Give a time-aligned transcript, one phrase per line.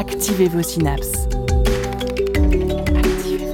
[0.00, 1.28] Activez vos synapses.
[2.96, 3.52] Activez.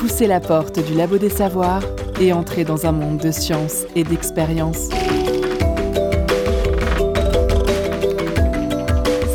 [0.00, 1.84] Poussez la porte du labo des savoirs
[2.20, 4.88] et entrez dans un monde de science et d'expérience.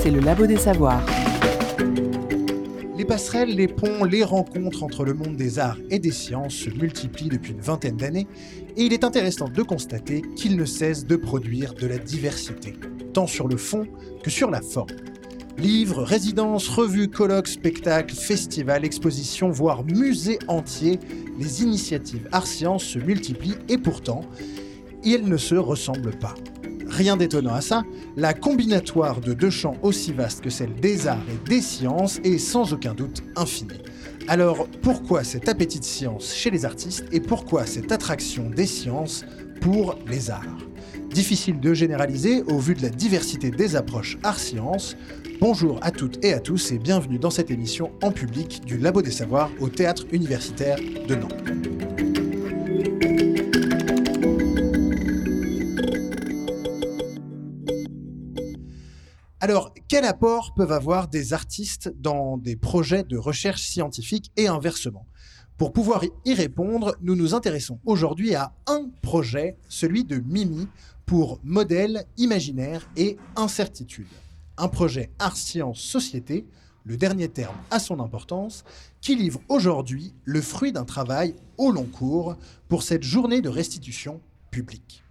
[0.04, 1.05] C'est le labo des savoirs.
[3.34, 7.53] Les ponts, les rencontres entre le monde des arts et des sciences se multiplient depuis
[7.53, 8.27] une vingtaine d'années
[8.76, 12.73] et il est intéressant de constater qu'ils ne cessent de produire de la diversité,
[13.13, 13.88] tant sur le fond
[14.22, 14.91] que sur la forme.
[15.58, 21.00] Livres, résidences, revues, colloques, spectacles, festivals, expositions, voire musées entiers,
[21.39, 24.22] les initiatives art-sciences se multiplient et pourtant,
[25.05, 26.36] elles ne se ressemblent pas.
[27.02, 27.84] Rien d'étonnant à ça,
[28.16, 32.38] la combinatoire de deux champs aussi vastes que celle des arts et des sciences est
[32.38, 33.81] sans aucun doute infinie.
[34.28, 39.25] Alors pourquoi cet appétit de science chez les artistes et pourquoi cette attraction des sciences
[39.62, 40.59] pour les arts?
[41.09, 44.95] Difficile de généraliser au vu de la diversité des approches art-sciences.
[45.40, 49.02] Bonjour à toutes et à tous et bienvenue dans cette émission en public du Labo
[49.02, 52.31] des Savoirs au Théâtre Universitaire de Nantes.
[59.44, 65.08] Alors, quel apport peuvent avoir des artistes dans des projets de recherche scientifique et inversement?
[65.58, 70.67] Pour pouvoir y répondre, nous nous intéressons aujourd'hui à un projet, celui de Mimi,
[71.08, 74.06] pour modèle, imaginaire et incertitude.
[74.59, 76.45] Un projet art-science-société,
[76.86, 78.64] le dernier terme a son importance,
[79.02, 82.38] qui livre aujourd'hui le fruit d'un travail au long cours
[82.69, 85.03] pour cette journée de restitution publique.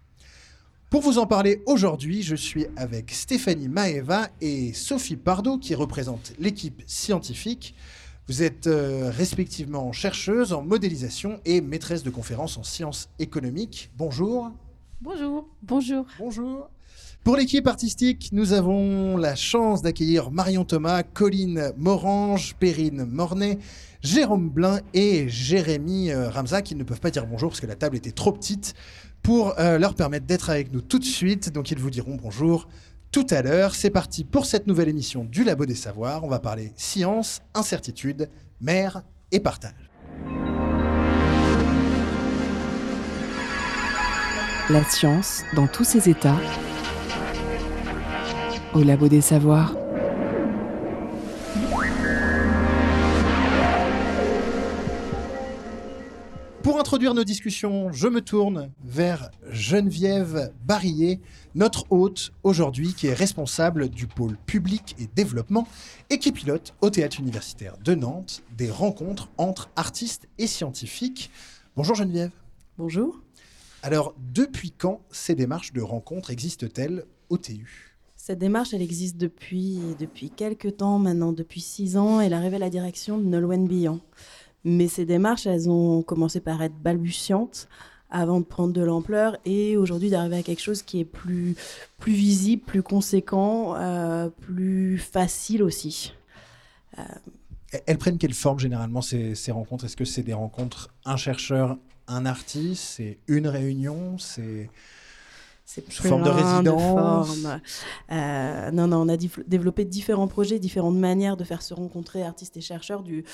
[0.91, 6.33] Pour vous en parler aujourd'hui, je suis avec Stéphanie Maeva et Sophie Pardo qui représentent
[6.41, 7.77] l'équipe scientifique.
[8.27, 13.93] Vous êtes euh, respectivement chercheuse en modélisation et maîtresse de conférences en sciences économiques.
[13.97, 14.51] Bonjour.
[15.01, 15.49] Bonjour.
[15.63, 16.07] Bonjour.
[16.19, 16.69] Bonjour.
[17.23, 23.59] Pour l'équipe artistique, nous avons la chance d'accueillir Marion Thomas, Colline Morange, Perrine Mornay,
[24.03, 27.77] Jérôme Blin et Jérémy euh, Ramza qui ne peuvent pas dire bonjour parce que la
[27.77, 28.75] table était trop petite
[29.23, 31.53] pour euh, leur permettre d'être avec nous tout de suite.
[31.53, 32.69] Donc ils vous diront bonjour
[33.13, 33.75] tout à l'heure.
[33.75, 36.25] C'est parti pour cette nouvelle émission du Labo des Savoirs.
[36.25, 38.29] On va parler science, incertitude,
[38.61, 39.91] mer et partage.
[44.69, 46.39] La science dans tous ses états.
[48.73, 49.80] Au Labo des Savoirs.
[56.63, 61.19] Pour introduire nos discussions, je me tourne vers Geneviève Barillet,
[61.55, 65.67] notre hôte aujourd'hui, qui est responsable du pôle public et développement
[66.11, 71.31] et qui pilote au Théâtre universitaire de Nantes des rencontres entre artistes et scientifiques.
[71.77, 72.33] Bonjour Geneviève.
[72.77, 73.19] Bonjour.
[73.83, 79.81] Alors, depuis quand ces démarches de rencontres existent-elles au TU Cette démarche, elle existe depuis,
[79.99, 82.21] depuis quelques temps maintenant, depuis six ans.
[82.21, 84.01] Elle arrive à la direction de Nolwenn Billan.
[84.65, 87.69] Mais ces démarches, elles ont commencé par être balbutiantes
[88.11, 91.55] avant de prendre de l'ampleur et aujourd'hui d'arriver à quelque chose qui est plus,
[91.99, 96.13] plus visible, plus conséquent, euh, plus facile aussi.
[96.99, 97.03] Euh...
[97.87, 99.85] Elles prennent quelle forme généralement ces, ces rencontres?
[99.85, 101.79] Est-ce que c'est des rencontres un chercheur,
[102.09, 102.83] un artiste?
[102.83, 104.19] C'est une réunion?
[104.19, 104.69] C'est
[105.89, 107.47] sous forme de résidence?
[108.11, 112.57] euh, Non, non, on a développé différents projets, différentes manières de faire se rencontrer artistes
[112.57, 113.25] et chercheurs du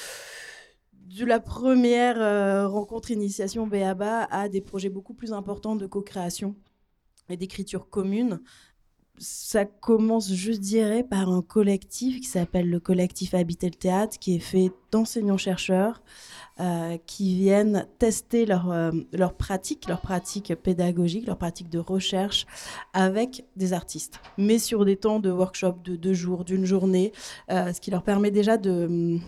[1.07, 6.57] de la première euh, rencontre initiation BABA à des projets beaucoup plus importants de co-création
[7.29, 8.41] et d'écriture commune.
[9.19, 14.35] Ça commence, je dirais, par un collectif qui s'appelle le collectif Habiter le théâtre, qui
[14.35, 16.03] est fait d'enseignants-chercheurs
[16.61, 22.47] euh, qui viennent tester leur, euh, leur pratique, leur pratique pédagogique, leur pratique de recherche
[22.93, 27.13] avec des artistes, mais sur des temps de workshop de deux jours, d'une journée,
[27.49, 29.19] ce qui leur permet déjà de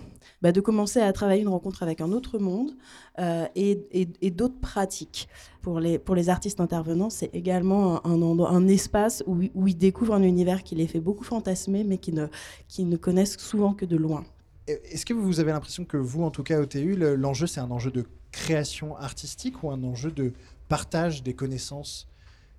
[0.43, 2.73] bah, de commencer à travailler une rencontre avec un autre monde
[3.19, 5.29] euh, et, et, d'autres pratiques.
[5.62, 9.76] Pour les, pour les artistes intervenants, c'est également un, un, un espace où, où, ils
[9.76, 12.26] découvrent un univers qui les fait beaucoup fantasmer, mais qui ne,
[12.69, 14.25] qui ne connaissent souvent que de loin.
[14.67, 17.70] Est-ce que vous avez l'impression que vous, en tout cas au TU, l'enjeu, c'est un
[17.70, 20.32] enjeu de création artistique ou un enjeu de
[20.69, 22.08] partage des connaissances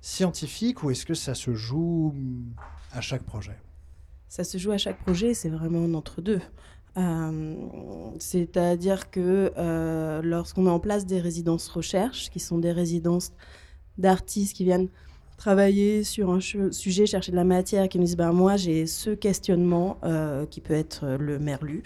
[0.01, 2.13] scientifiques ou est-ce que ça se joue
[2.91, 3.57] à chaque projet?
[4.27, 6.39] Ça se joue à chaque projet, c'est vraiment entre deux.
[6.97, 7.56] Euh,
[8.19, 13.31] c'est-à-dire que euh, lorsqu'on met en place des résidences recherche, qui sont des résidences
[13.97, 14.89] d'artistes qui viennent
[15.38, 19.12] travailler sur un sujet, chercher de la matière, qui me disent ben, Moi, j'ai ce
[19.12, 21.83] questionnement euh, qui peut être le merlu.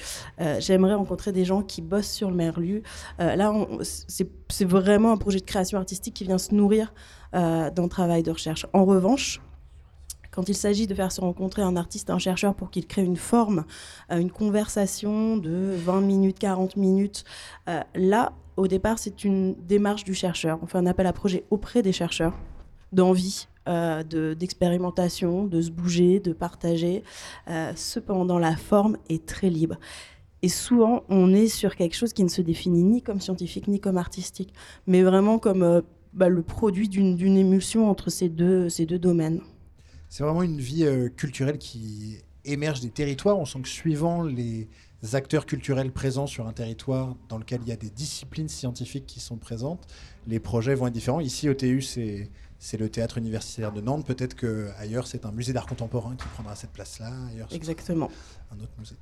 [0.59, 2.81] J'aimerais rencontrer des gens qui bossent sur le merlu.
[3.19, 6.93] là, c'est vraiment un projet de création artistique qui vient se nourrir
[7.33, 8.65] d'un travail de recherche.
[8.73, 9.39] En revanche,
[10.33, 13.17] quand il s'agit de faire se rencontrer un artiste, un chercheur pour qu'il crée une
[13.17, 13.65] forme,
[14.09, 17.23] une conversation de 20 minutes, 40 minutes,
[17.95, 20.59] là, au départ, c'est une démarche du chercheur.
[20.61, 22.33] On fait un appel à projet auprès des chercheurs
[22.91, 24.03] d'envie, euh,
[24.35, 27.03] d'expérimentation, de, se bouger, de partager.
[27.49, 29.77] Euh, cependant, la forme est très libre.
[30.41, 33.79] Et souvent, on est sur quelque chose qui ne se définit ni comme scientifique ni
[33.79, 34.53] comme artistique,
[34.85, 35.81] mais vraiment comme euh,
[36.13, 39.41] bah, le produit d'une émulsion entre ces deux, ces deux domaines.
[40.13, 40.85] C'est vraiment une vie
[41.17, 43.39] culturelle qui émerge des territoires.
[43.39, 44.67] On sent que suivant les
[45.13, 49.19] acteurs culturels présents sur un territoire dans lequel il y a des disciplines scientifiques qui
[49.19, 49.87] sont présentes,
[50.27, 51.19] les projets vont être différents.
[51.19, 52.29] Ici, au TU, c'est
[52.59, 54.05] c'est le théâtre universitaire de Nantes.
[54.05, 57.11] Peut-être qu'ailleurs, c'est un musée d'art contemporain qui prendra cette place-là.
[57.51, 58.09] Exactement.
[58.53, 58.95] Un autre musée.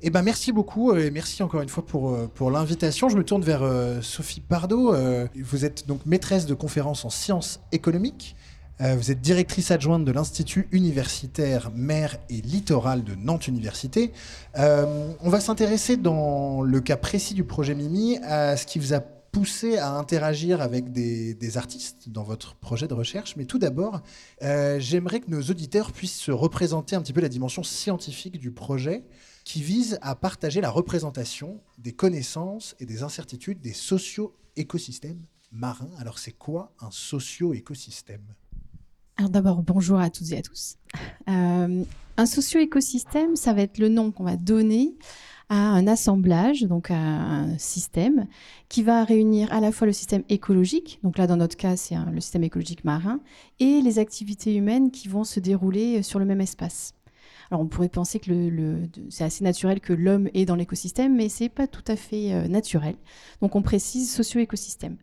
[0.00, 3.08] Eh ben, merci beaucoup et merci encore une fois pour, euh, pour l'invitation.
[3.08, 4.94] Je me tourne vers euh, Sophie Pardo.
[4.94, 8.34] Euh, vous êtes donc maîtresse de conférences en sciences économiques.
[8.80, 14.12] Vous êtes directrice adjointe de l'Institut universitaire mer et littoral de Nantes Université.
[14.54, 19.00] on va s'intéresser dans le cas précis du projet Mimi à ce qui vous a
[19.32, 23.36] poussé à interagir avec des, artistes dans votre projet de recherche.
[23.36, 24.02] Mais tout d'abord,
[24.42, 28.50] euh, j'aimerais que nos auditeurs puissent se représenter un petit peu la dimension scientifique du
[28.50, 29.04] projet
[29.44, 35.22] qui vise à partager la représentation des connaissances et des incertitudes des socio-écosystèmes
[35.52, 35.90] marins.
[35.98, 38.24] Alors c'est quoi un socio-écosystème?
[39.18, 40.76] Alors d'abord, bonjour à toutes et à tous.
[41.28, 41.82] Euh,
[42.16, 44.94] un socio-écosystème, ça va être le nom qu'on va donner
[45.48, 48.28] à un assemblage, donc à un système
[48.68, 51.96] qui va réunir à la fois le système écologique, donc là dans notre cas c'est
[51.96, 53.18] le système écologique marin,
[53.58, 56.94] et les activités humaines qui vont se dérouler sur le même espace.
[57.50, 58.30] Alors on pourrait penser que
[59.08, 62.48] c'est assez naturel que l'homme est dans l'écosystème, mais c'est pas tout à fait euh,
[62.48, 62.94] naturel.
[63.40, 64.96] Donc on précise socio-écosystème.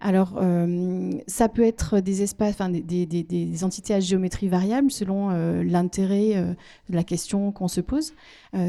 [0.00, 6.34] Alors euh, ça peut être des espaces, des, entités à géométrie variable selon euh, l'intérêt
[6.90, 8.12] de la question qu'on se pose.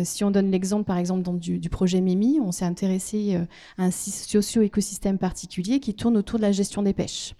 [0.03, 3.35] si on donne l'exemple par exemple du, projet Mimi, on s'est intéressé
[3.77, 7.33] à un socio-écosystème particulier qui tourne autour de la gestion des pêches.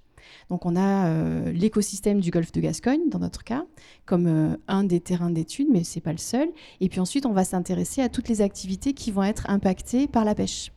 [0.50, 3.66] Donc on a euh, l'écosystème du golfe de Gascogne, dans notre cas,
[4.06, 6.50] comme euh, un des terrains d'études, mais ce n'est pas le seul.
[6.82, 10.26] Et puis ensuite, on va s'intéresser à toutes les activités qui vont être impactées par
[10.26, 10.72] la pêche.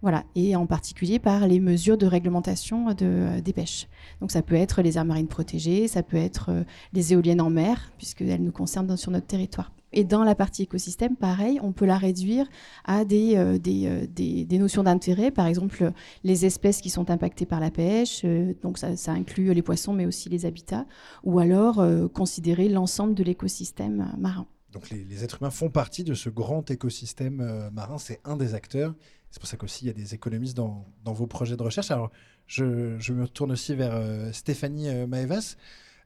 [0.00, 3.88] Voilà, et en particulier par les mesures de réglementation de, des pêches.
[4.20, 6.62] Donc ça peut être les aires marines protégées, ça peut être euh,
[6.92, 9.72] les éoliennes en mer, puisqu'elles nous concernent sur notre territoire.
[9.92, 12.46] Et dans la partie écosystème, pareil, on peut la réduire
[12.84, 15.92] à des, euh, euh, des, notions d'intérêt, par exemple
[16.24, 20.04] les espèces qui sont impactées par la pêche, euh, donc ça, inclut les poissons mais
[20.04, 20.86] aussi les habitats,
[21.24, 21.82] ou alors
[22.12, 24.46] considérer l'ensemble de l'écosystème marin.
[24.72, 28.94] Donc les, êtres humains font partie de ce grand écosystème marin, c'est un des acteurs.
[29.30, 31.90] C'est pour ça qu'aussi il y a des économistes dans, dans, vos projets de recherche.
[31.90, 32.10] Alors
[32.46, 34.00] je, je me tourne aussi vers
[34.34, 35.56] Stéphanie Maevas.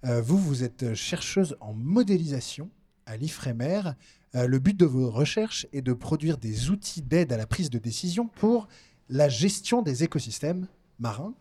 [0.05, 2.71] vous, vous êtes chercheuse en modélisation
[3.07, 3.83] à l'IFREMER.
[4.35, 7.71] Euh, le but de vos recherches est de produire des outils d'aide à la prise
[7.71, 8.69] de décision pour
[9.09, 10.67] la gestion des écosystèmes
[10.99, 11.35] marins.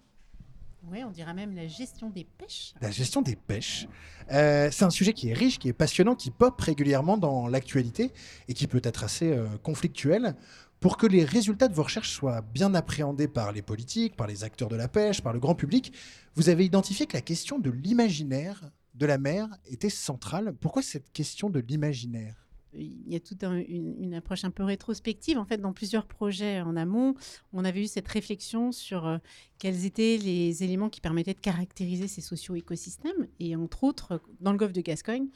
[0.89, 2.73] Oui, on dirait même la gestion des pêches.
[2.81, 3.87] La gestion des pêches.
[4.31, 8.11] Euh, c'est un sujet qui est riche, qui est passionnant, qui pop régulièrement dans l'actualité
[8.47, 10.35] et qui peut être assez euh, conflictuel.
[10.79, 14.43] Pour que les résultats de vos recherches soient bien appréhendés par les politiques, par les
[14.43, 15.93] acteurs de la pêche, par le grand public,
[16.33, 18.63] vous avez identifié que la question de l'imaginaire
[18.93, 20.53] de la mer était centrale.
[20.59, 22.35] Pourquoi cette question de l'imaginaire?
[22.73, 25.37] Il y a toute une, approche un peu rétrospective.
[25.37, 27.15] En fait, dans plusieurs projets en amont,
[27.51, 29.17] on avait eu cette réflexion sur euh,
[29.59, 33.27] quels étaient les éléments qui permettaient de caractériser ces socio-écosystèmes.
[33.41, 35.27] Et entre autres, dans le golfe de Gascogne,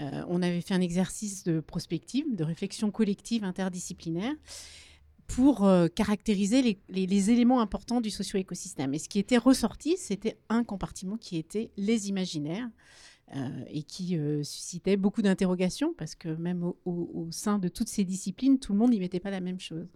[0.00, 4.34] euh, on avait fait un exercice de prospective, de réflexion collective interdisciplinaire
[5.34, 8.94] pour euh, caractériser les, éléments importants du socio-écosystème.
[8.94, 12.68] Et ce qui était ressorti, c'était un compartiment qui était les imaginaires.
[13.36, 18.02] Euh, et qui euh, suscitait beaucoup d'interrogations parce que même au, sein de toutes ces
[18.02, 19.86] disciplines, tout le monde n'y mettait pas la même chose.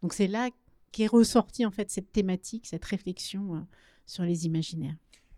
[0.00, 0.48] Donc c'est là
[0.92, 3.66] qu'est ressortie en fait cette thématique, cette réflexion
[4.06, 4.94] sur les imaginaires.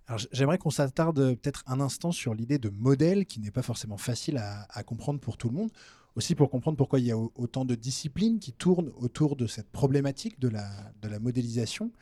[0.06, 3.96] Alors j'aimerais qu'on s'attarde peut-être un instant sur l'idée de modèle qui n'est pas forcément
[3.96, 5.70] facile à, comprendre pour tout le monde
[6.16, 9.70] aussi pour comprendre pourquoi il y a autant de disciplines qui tournent autour de cette
[9.70, 11.92] problématique de la, modélisation.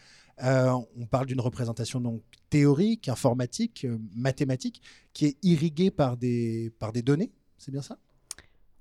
[0.42, 6.72] Euh, on parle d'une représentation donc théorique, informatique, euh, mathématique, qui est irriguée par des,
[7.04, 7.98] données, c'est bien ça?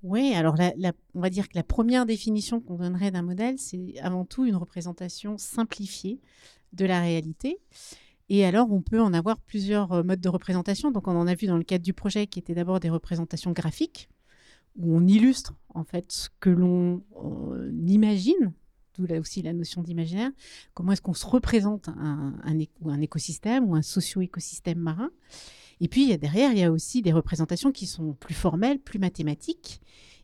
[0.02, 0.56] Oui, alors
[1.14, 4.56] on va dire que la première définition qu'on donnerait d'un modèle, c'est avant tout une
[4.56, 6.20] représentation simplifiée
[6.72, 7.58] de la réalité.
[8.28, 10.90] Et alors, on peut en avoir plusieurs modes de représentation.
[10.90, 13.52] Donc, on en a vu dans le cadre du projet qui était d'abord des représentations
[13.52, 14.08] graphiques,
[14.76, 17.02] où on illustre en fait ce que l'on
[17.86, 18.52] imagine,
[18.96, 20.30] d'où là aussi la notion d'imaginaire.
[20.72, 25.10] Comment est-ce qu'on se représente un, un, écosystème ou un socio-écosystème marin
[25.80, 29.80] Et puis, derrière, il y a aussi des représentations qui sont plus formelles, plus mathématiques,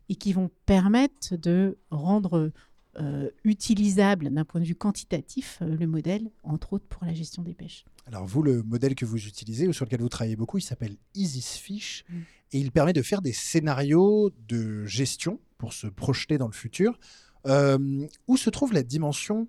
[0.09, 2.51] et qui vont permettre de rendre
[2.99, 7.41] euh, utilisable d'un point de vue quantitatif euh, le modèle, entre autres pour la gestion
[7.41, 7.85] des pêches.
[8.05, 10.97] Alors vous, le modèle que vous utilisez ou sur lequel vous travaillez beaucoup, il s'appelle
[11.15, 12.19] EasyFish mm.
[12.51, 16.99] Et il permet de faire des scénarios de gestion pour se projeter dans le futur.
[17.47, 19.47] Euh, où se trouve la dimension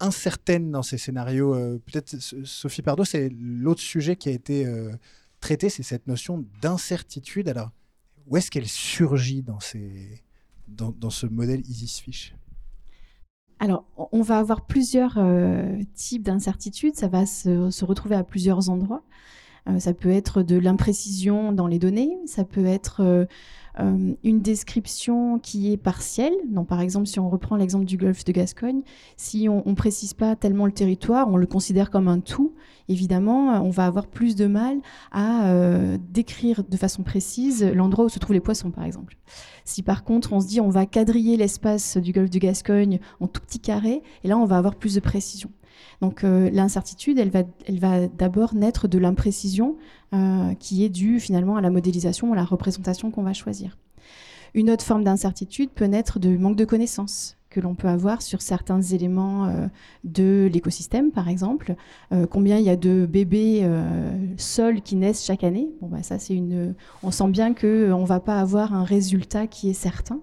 [0.00, 4.66] incertaine dans ces scénarios Peut-être Sophie Pardo, c'est l'autre sujet qui a été
[5.40, 7.48] traité, c'est cette notion d'incertitude.
[7.48, 7.72] Alors
[8.28, 12.34] où est-ce qu'elle surgit dans, ce modèle EasyFish
[13.60, 16.94] alors, on va avoir plusieurs euh, types d'incertitudes.
[16.94, 19.02] Ça va se, retrouver à plusieurs endroits.
[19.68, 22.18] Euh, ça peut être de l'imprécision dans les données.
[22.26, 23.24] Ça peut être euh,
[23.80, 26.34] euh, une description qui est partielle.
[26.48, 28.82] Donc, par exemple, si on reprend l'exemple du golfe de Gascogne,
[29.16, 32.54] si on ne précise pas tellement le territoire, on le considère comme un tout,
[32.88, 34.78] évidemment, on va avoir plus de mal
[35.12, 35.52] à
[36.10, 39.16] décrire de façon précise l'endroit où se trouvent les poissons, par exemple.
[39.64, 43.26] Si par contre on se dit on va quadriller l'espace du golfe de Gascogne en
[43.26, 45.50] tout petits carrés, et là on va avoir plus de précision.
[46.00, 49.76] Donc l'incertitude, elle va, d'abord naître de l'imprécision
[50.14, 53.76] euh, qui est due finalement à la modélisation, à la représentation qu'on va choisir.
[54.54, 58.42] Une autre forme d'incertitude peut naître de manque de connaissances que l'on peut avoir sur
[58.42, 59.66] certains éléments euh,
[60.04, 61.76] de l'écosystème, par exemple.
[62.12, 63.68] Euh, combien il y a de bébés
[64.36, 66.74] seuls qui naissent chaque année bah, ça, une.
[67.02, 70.20] On sent bien qu'on ne va pas avoir un résultat qui est certain.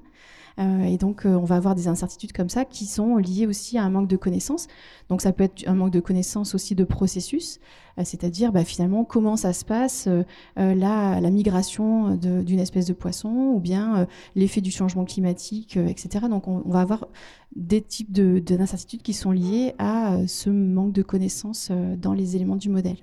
[0.60, 3.78] Euh, et donc, euh, on va avoir des incertitudes comme ça qui sont liées aussi
[3.78, 4.68] à un manque de connaissances.
[5.10, 7.60] Donc, ça peut être un manque de connaissances aussi de processus,
[8.00, 10.08] euh, c'est-à-dire bah, finalement comment ça se passe,
[10.56, 16.28] la, la, migration d'une espèce de poisson ou bien l'effet du changement climatique, etc.
[16.30, 17.08] Donc, on, va avoir
[17.56, 22.56] des types d'incertitudes de, qui sont liées à ce manque de connaissances dans les éléments
[22.56, 22.98] du modèle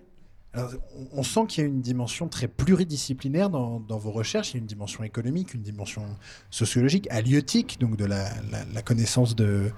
[1.13, 4.53] on sent qu'il y a une dimension très pluridisciplinaire dans, vos recherches.
[4.53, 6.05] Il y a une dimension économique, une dimension
[6.51, 8.31] sociologique, halieutique, donc de la,
[8.85, 9.73] connaissance des,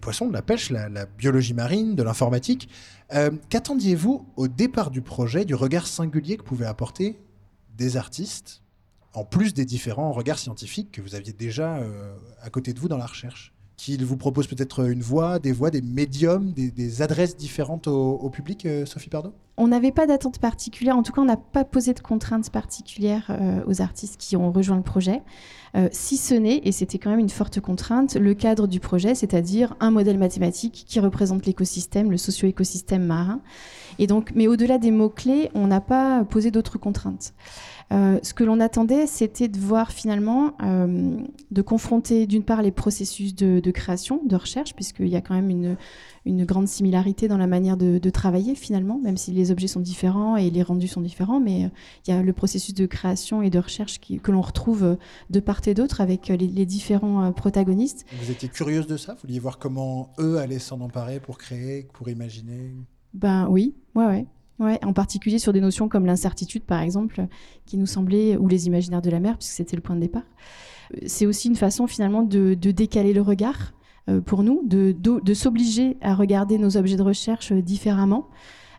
[0.00, 2.68] poissons, de la pêche, la, biologie marine, de l'informatique.
[3.14, 7.18] Euh, qu'attendiez-vous au départ du projet, du regard singulier que pouvaient apporter
[7.76, 8.62] des artistes,
[9.14, 12.88] en plus des différents regards scientifiques que vous aviez déjà euh, à côté de vous
[12.88, 13.54] dans la recherche?
[13.76, 18.66] Qu'il vous propose peut-être une voix, des voix, des médiums, des, adresses différentes au, public,
[18.66, 21.92] euh, Sophie Pardot On n'avait pas d'attente particulière, en tout cas on n'a pas posé
[21.92, 25.20] de contraintes particulières euh, aux artistes qui ont rejoint le projet,
[25.74, 29.16] euh, si ce n'est, et c'était quand même une forte contrainte, le cadre du projet,
[29.16, 33.40] c'est-à-dire un modèle mathématique qui représente l'écosystème, le socio-écosystème marin.
[33.98, 37.34] Et mais au-delà des mots-clés, on n'a pas posé d'autres contraintes.
[37.92, 40.52] Euh, ce que l'on attendait, c'était de voir finalement,
[41.50, 45.50] de confronter d'une part les processus de, création, de recherche, puisqu'il y a quand même
[45.50, 45.76] une,
[46.28, 50.36] une, grande similarité dans la manière de, travailler finalement, même si les objets sont différents
[50.36, 51.68] et les rendus sont différents, mais euh,
[52.06, 54.96] il y a le processus de création et de recherche qui, que l'on retrouve
[55.30, 58.06] de part et d'autre avec les, les différents protagonistes.
[58.22, 59.14] Vous étiez curieuse de ça?
[59.14, 62.74] Vous vouliez voir comment eux allaient s'en emparer pour créer, pour imaginer?
[63.14, 64.26] Ben oui, ouais, ouais.
[64.58, 67.26] Ouais, en particulier sur des notions comme l'incertitude, par exemple,
[67.64, 70.24] qui nous semblait, ou les imaginaires de la mer, puisque c'était le point de départ.
[70.94, 73.77] Euh, c'est aussi une façon finalement de, décaler le regard euh,
[74.24, 78.28] pour nous, de, s'obliger à regarder nos objets de recherche euh, différemment,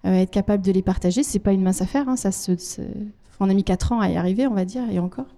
[0.04, 1.24] être capable de les partager.
[1.24, 2.30] C'est pas une mince affaire, hein, ça
[3.42, 5.36] on a mis quatre ans à y arriver, on va dire, et encore.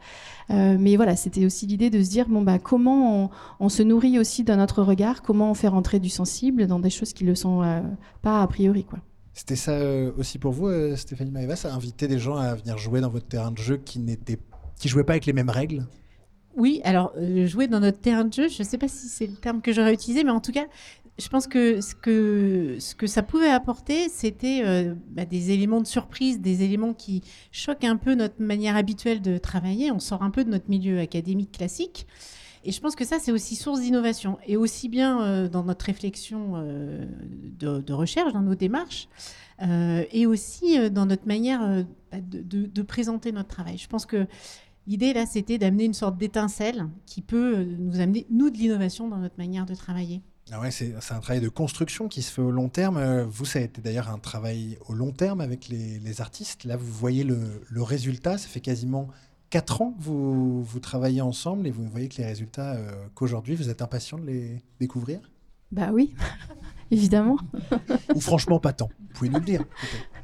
[0.50, 3.30] mais voilà, c'était aussi l'idée de se dire bon bah comment
[3.60, 6.90] on, se nourrit aussi d'un autre regard, comment on fait rentrer du sensible dans des
[6.90, 7.64] choses qui le sont
[8.22, 8.86] pas a priori.
[9.34, 12.78] C'était ça euh, aussi pour vous, euh, Stéphanie Maeva, ça inviter des gens à venir
[12.78, 14.38] jouer dans votre terrain de jeu qui n'étaient
[14.78, 15.86] qui jouaient pas avec les mêmes règles?
[16.56, 19.28] Oui, alors euh, jouer dans notre terrain de jeu, je ne sais pas si c'est
[19.28, 20.66] le terme que j'aurais utilisé, mais en tout cas,
[21.18, 22.78] je pense que ce que,
[23.08, 24.64] ça pouvait apporter, c'était
[25.10, 29.38] bah, des éléments de surprise, des éléments qui choquent un peu notre manière habituelle de
[29.38, 29.92] travailler.
[29.92, 32.08] On sort un peu de notre milieu académique classique.
[32.64, 34.38] Et je pense que ça, c'est aussi source d'innovation.
[34.46, 37.06] Et aussi bien euh, dans notre réflexion euh,
[37.60, 39.08] de, recherche, dans nos démarches,
[39.62, 43.78] euh, et aussi dans notre manière bah, de, présenter notre travail.
[43.78, 44.28] Je pense que
[44.88, 49.18] l'idée, là, c'était d'amener une sorte d'étincelle qui peut nous amener, nous, de l'innovation dans
[49.18, 50.22] notre manière de travailler.
[50.52, 53.22] Ah ouais, c'est un travail de construction qui se fait au long terme.
[53.24, 56.66] Vous, ça a été d'ailleurs un travail au long terme avec les, artistes.
[56.66, 58.38] Là, vous voyez le, le résultat.
[58.38, 59.08] Ça fait quasiment
[59.52, 63.70] 4 ans vous, vous travaillez ensemble et vous voyez que les résultats euh, qu'aujourd'hui, vous
[63.70, 65.20] êtes impatient de les découvrir?
[65.72, 66.16] Bah oui.
[66.92, 67.38] évidemment.
[68.14, 68.90] Ou franchement pas tant.
[69.00, 69.64] Vous pouvez nous le dire.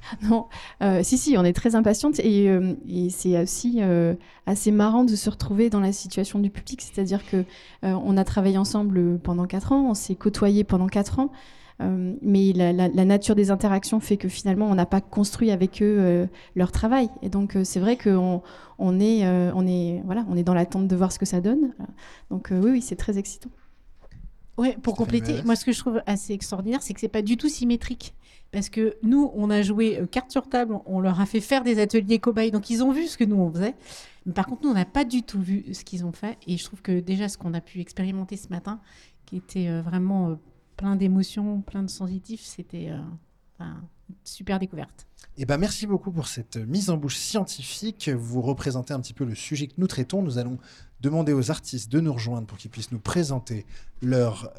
[0.21, 0.47] Non,
[0.81, 5.03] euh, si, si, on est très impatiente et, euh, et c'est aussi euh, assez marrant
[5.03, 7.43] de se retrouver dans la situation du public, c'est-à-dire que
[7.83, 11.31] on a travaillé ensemble pendant quatre ans, on s'est côtoyé pendant quatre ans,
[11.79, 15.81] mais la, la, la, nature des interactions fait que finalement on n'a pas construit avec
[15.81, 18.41] eux leur travail et donc c'est vrai qu'on
[18.79, 21.74] on est, on est, voilà, on est dans l'attente de voir ce que ça donne.
[22.31, 23.50] Donc oui, oui, c'est très excitant.
[24.58, 27.38] Ouais, pour compléter, moi ce que je trouve assez extraordinaire, c'est que c'est pas du
[27.38, 28.16] tout symétrique.
[28.52, 31.64] Parce que nous, on a joué euh, carte sur table, on leur a fait faire
[31.64, 33.76] des ateliers cobayes, donc ils ont vu ce que nous on faisait.
[34.26, 36.38] Mais par contre, nous, on n'a pas du tout vu ce qu'ils ont fait.
[36.48, 38.80] Et je trouve que déjà, ce qu'on a pu expérimenter ce matin,
[39.26, 40.36] qui était euh, vraiment euh,
[40.78, 42.88] plein d'émotions, plein de sensitifs, c'était
[43.60, 43.82] une
[44.24, 45.08] super découverte.
[45.38, 48.10] Eh ben, merci beaucoup pour cette mise en bouche scientifique.
[48.10, 50.22] Vous représentez un petit peu le sujet que nous traitons.
[50.22, 50.58] Nous allons
[51.01, 53.66] demander aux artistes de nous rejoindre pour qu'ils puissent nous présenter
[54.01, 54.51] leur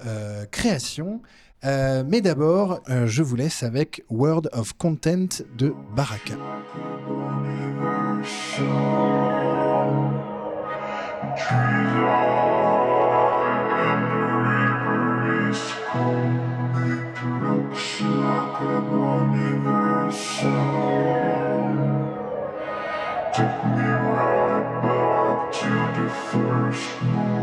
[0.51, 1.21] création.
[1.65, 6.35] Euh, mais d'abord, euh, je vous laisse avec Word of Content de Baraka.
[26.47, 27.38] first night.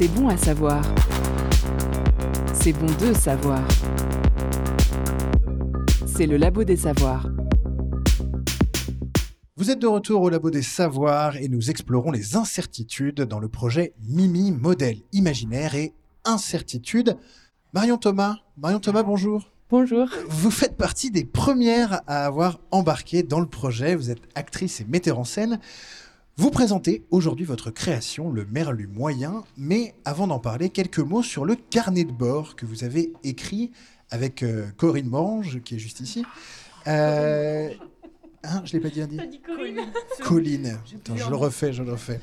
[0.00, 0.80] À savoir.
[2.54, 3.66] C'est bon de savoir.
[6.06, 7.28] C'est le Labo des Savoirs.
[9.56, 13.48] Vous êtes de retour au Labo des Savoirs et nous explorons les incertitudes dans le
[13.48, 15.92] projet Mimi, modèle imaginaire et
[16.24, 17.16] incertitude.
[17.72, 19.50] Marion Thomas, Marion Thomas, bonjour.
[19.68, 20.06] Bonjour.
[20.28, 23.96] Vous faites partie des premières à avoir embarqué dans le projet.
[23.96, 25.58] Vous êtes actrice et metteur en scène.
[26.38, 31.44] Vous présentez aujourd'hui votre création, le Merlu moyen, mais avant d'en parler, quelques mots sur
[31.44, 33.72] le carnet de bord que vous avez écrit
[34.12, 36.24] avec euh, Corinne Morange, qui est juste ici.
[36.86, 37.70] Euh,
[38.44, 39.04] hein, je ne l'ai pas dit.
[39.26, 39.80] dit Colline.
[40.22, 40.78] Colline.
[41.12, 42.20] je le refais, je le refais.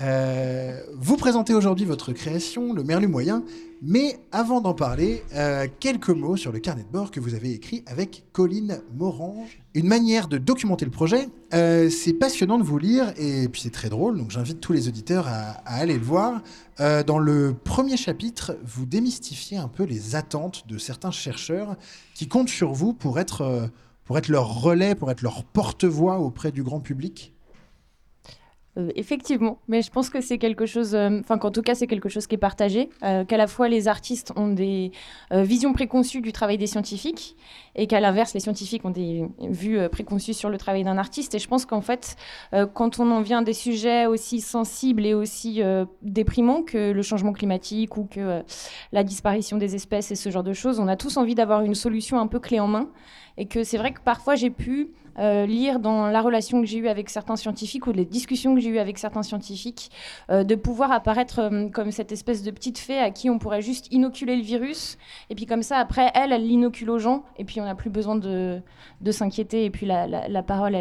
[0.00, 3.44] Euh, vous présentez aujourd'hui votre création, le Merlu moyen,
[3.82, 7.52] mais avant d'en parler, euh, quelques mots sur le carnet de bord que vous avez
[7.52, 9.60] écrit avec Colline Morange.
[9.74, 11.28] Une manière de documenter le projet.
[11.54, 14.88] Euh, c'est passionnant de vous lire et puis c'est très drôle, donc j'invite tous les
[14.88, 16.42] auditeurs à, aller le voir.
[17.06, 21.76] dans le premier chapitre, vous démystifiez un peu les attentes de certains chercheurs
[22.14, 23.70] qui comptent sur vous pour être,
[24.04, 27.32] pour être leur relais, pour être leur porte-voix auprès du grand public.
[28.78, 31.86] Euh, effectivement, mais je pense que c'est quelque chose, euh, enfin qu'en tout cas c'est
[31.86, 34.92] quelque chose qui est partagé, euh, qu'à la fois les artistes ont des
[35.30, 37.36] visions préconçues du travail des scientifiques
[37.74, 41.34] et qu'à l'inverse les scientifiques ont des vues préconçues sur le travail d'un artiste.
[41.34, 42.16] Et je pense qu'en fait,
[42.74, 45.62] quand on en vient à des sujets aussi sensibles et aussi
[46.02, 48.42] déprimants que le changement climatique ou que
[48.92, 51.74] la disparition des espèces et ce genre de choses, on a tous envie d'avoir une
[51.74, 52.90] solution un peu clé en main.
[53.38, 56.78] Et que c'est vrai que parfois j'ai pu euh, lire dans la relation que j'ai
[56.78, 59.90] eue avec certains scientifiques ou les discussions que j'ai eues avec certains scientifiques,
[60.30, 63.62] euh, de pouvoir apparaître euh, comme cette espèce de petite fée à qui on pourrait
[63.62, 64.98] juste inoculer le virus.
[65.30, 67.24] Et puis comme ça, après, elle, elle l'inocule aux gens.
[67.36, 68.60] Et puis on n'a plus besoin de,
[69.00, 69.64] de s'inquiéter.
[69.64, 70.76] Et puis la, la, parole,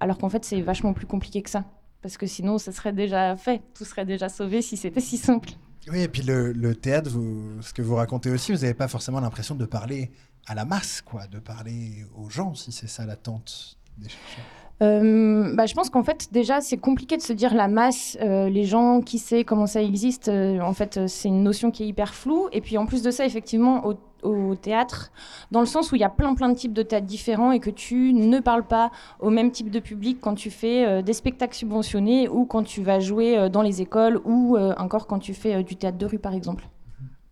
[0.00, 1.64] alors qu'en fait, c'est vachement plus compliqué que ça.
[2.02, 3.62] Parce que sinon, ça serait déjà fait.
[3.74, 5.50] Tout serait déjà sauvé si c'était si simple.
[5.90, 8.88] Oui, et puis le, le théâtre, vous, ce que vous racontez aussi, vous n'avez pas
[8.88, 10.10] forcément l'impression de parler
[10.46, 14.44] à la masse, quoi, de parler aux gens, si c'est ça l'attente des chercheurs
[14.82, 18.48] euh, bah, je pense qu'en fait, déjà, c'est compliqué de se dire la masse, euh,
[18.48, 20.28] les gens, qui sait, comment ça existe.
[20.28, 22.48] Euh, en fait, c'est une notion qui est hyper floue.
[22.52, 25.12] Et puis, en plus de ça, effectivement, au, au, théâtre,
[25.52, 27.60] dans le sens où il y a plein, plein de types de théâtre différents et
[27.60, 31.54] que tu ne parles pas au même type de public quand tu fais des spectacles
[31.54, 35.76] subventionnés ou quand tu vas jouer dans les écoles ou encore quand tu fais du
[35.76, 36.64] théâtre de rue, par exemple.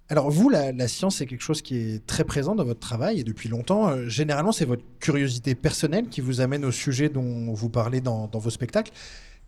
[0.09, 3.25] Alors vous, la, science, c'est quelque chose qui est très présent dans votre travail et
[3.25, 3.89] depuis longtemps.
[3.89, 8.29] Euh, généralement, c'est votre curiosité personnelle qui vous amène au sujet dont vous parlez dans,
[8.33, 8.93] vos spectacles.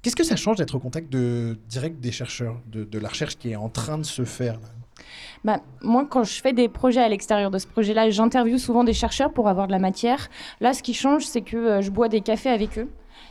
[0.00, 3.56] Qu'est-ce que ça change d'être au contact direct des chercheurs, de, la recherche qui est
[3.56, 4.58] en train de se faire
[5.44, 8.92] Bah, moi, quand je fais des projets à l'extérieur de ce projet-là, j'interviewe souvent des
[8.92, 10.28] chercheurs pour avoir de la matière.
[10.60, 12.88] Là, ce qui change, c'est que euh, je bois des cafés avec eux.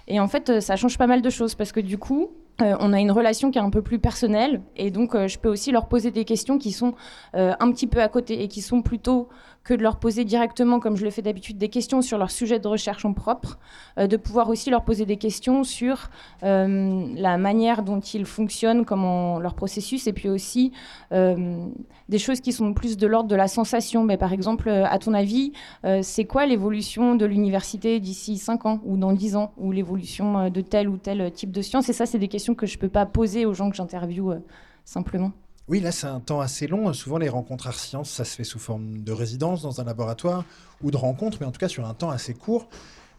[0.07, 2.75] Et en fait, euh, ça change pas mal de choses parce que du coup, euh,
[2.79, 5.49] on a une relation qui est un peu plus personnelle et donc euh, je peux
[5.49, 6.93] aussi leur poser des questions qui sont
[7.35, 9.27] euh, un petit peu à côté et qui sont plutôt
[9.63, 12.59] que de leur poser directement, comme je le fais d'habitude, des questions sur leur sujet
[12.59, 13.59] de recherche en propre,
[13.97, 16.09] euh, de pouvoir aussi leur poser des questions sur
[16.43, 20.73] euh, la manière dont ils fonctionnent, comment leur processus, et puis aussi
[21.13, 21.65] euh,
[22.09, 24.03] des choses qui sont plus de l'ordre de la sensation.
[24.03, 25.53] Mais par exemple, à ton avis,
[26.01, 30.61] c'est quoi l'évolution de l'université d'ici 5 ans ou dans 10 ans, ou l'évolution de
[30.61, 31.89] tel ou tel type de science?
[31.89, 34.41] Et ça, c'est des questions que je ne peux pas poser aux gens que j'interviewe
[34.85, 35.31] simplement.
[35.69, 36.91] Oui, là, c'est un temps assez long.
[36.91, 40.43] Souvent, les rencontres art sciences, ça se fait sous forme de résidence dans un laboratoire
[40.81, 42.67] ou de rencontres, mais en tout cas sur un temps assez court.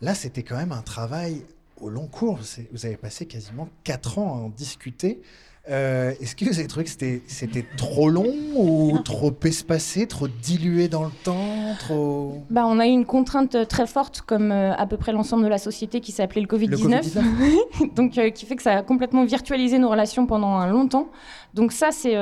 [0.03, 1.47] Là, c'était quand même un travail
[1.81, 2.39] au long cours.
[2.73, 5.23] Vous avez passé quasiment quatre ans à en discuter.
[5.71, 10.89] Euh, est-ce que vous avez trouvé que c'était trop long ou trop espacé, trop dilué
[10.89, 12.45] dans le temps trop...
[12.51, 15.49] bah, On a eu une contrainte très forte, comme euh, à peu près l'ensemble de
[15.49, 17.95] la société, qui s'appelait le Covid-19.
[17.95, 21.09] Donc, euh, qui fait que ça a complètement virtualisé nos relations pendant un long temps.
[21.55, 22.15] Donc, ça, c'est.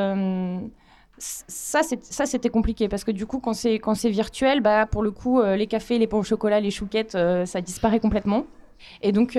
[1.18, 5.66] ça, c'était compliqué parce que du coup, quand c'est virtuel, bah, pour le coup, les
[5.66, 8.44] cafés, les pains au chocolat, les chouquettes, ça disparaît complètement.
[9.02, 9.37] Et donc,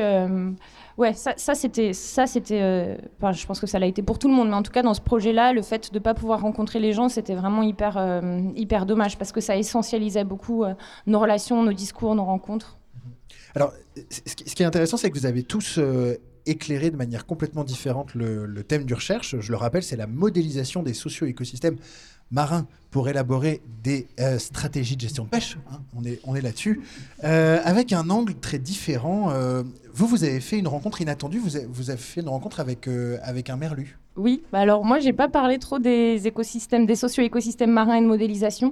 [0.98, 2.96] ouais, ça, c'était, ça c'était, euh,
[3.32, 4.94] je pense que ça l'a été pour tout le monde, mais en tout cas dans
[4.94, 8.42] ce projet-là, le fait de ne pas pouvoir rencontrer les gens, c'était vraiment hyper, euh,
[8.56, 10.74] hyper dommage parce que ça essentialisait beaucoup euh,
[11.08, 12.78] nos relations, nos discours, nos rencontres.
[13.56, 13.74] Alors,
[14.10, 15.80] ce qui est intéressant, c'est que vous avez tous
[16.48, 19.40] éclairé de manière complètement différente le, le, thème du recherche.
[19.40, 21.78] Je le rappelle, c'est la modélisation des socio-écosystèmes
[22.34, 25.58] marins pour élaborer des euh, stratégies de gestion de pêche.
[25.72, 26.82] Hein, on est, on est là-dessus.
[27.24, 29.32] Euh, avec un angle très différent.
[29.32, 31.40] Euh, vous, vous avez fait une rencontre inattendue.
[31.40, 32.88] Vous avez, vous avez fait une rencontre avec,
[33.24, 33.98] avec un merlu.
[34.16, 38.06] Oui, bah alors moi, j'ai pas parlé trop des écosystèmes, des socio-écosystèmes marins et de
[38.06, 38.72] modélisation.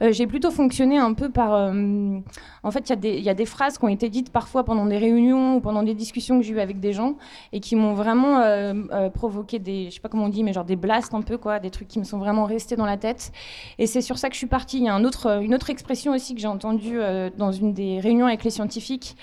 [0.00, 1.52] Euh, j'ai plutôt fonctionné un peu par.
[1.52, 2.18] Euh,
[2.62, 5.56] en fait, il y, a des phrases qui ont été dites parfois pendant des réunions
[5.56, 7.16] ou pendant des discussions que j'ai eues avec des gens
[7.52, 9.90] et qui m'ont vraiment euh, provoqué des.
[9.90, 11.88] Je sais pas comment on dit, mais genre des blasts un peu, quoi, des trucs
[11.88, 13.30] qui me sont vraiment restés dans la tête.
[13.78, 14.78] Et c'est sur ça que je suis partie.
[14.78, 16.98] Il y a une autre expression aussi que j'ai entendue
[17.36, 19.16] dans une des réunions avec les scientifiques.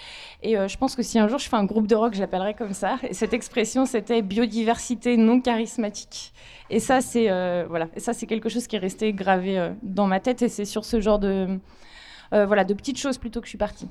[0.43, 2.73] Et je pense que si un jour je fais un groupe de rock, j'appellerai comme
[2.73, 2.97] ça.
[3.10, 6.33] Et cette expression, c'était biodiversité non charismatique.
[6.69, 9.73] Et ça, c'est euh, voilà, et ça, c'est quelque chose qui est resté gravé euh,
[9.83, 10.41] dans ma tête.
[10.41, 11.59] Et c'est sur ce genre de
[12.33, 13.87] euh, voilà de petites choses plutôt que je suis partie.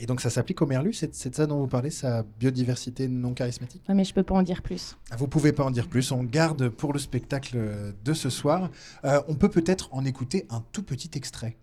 [0.00, 3.32] Et donc ça s'applique au merlu, c'est de ça dont vous parlez, sa biodiversité non
[3.32, 3.84] charismatique?
[3.88, 4.96] Mais je peux pas en dire plus.
[5.12, 7.56] Ah, vous pouvez pas en dire plus, on garde pour le spectacle
[8.04, 8.70] de ce soir.
[9.04, 11.56] on peut peut-être en écouter un tout petit extrait.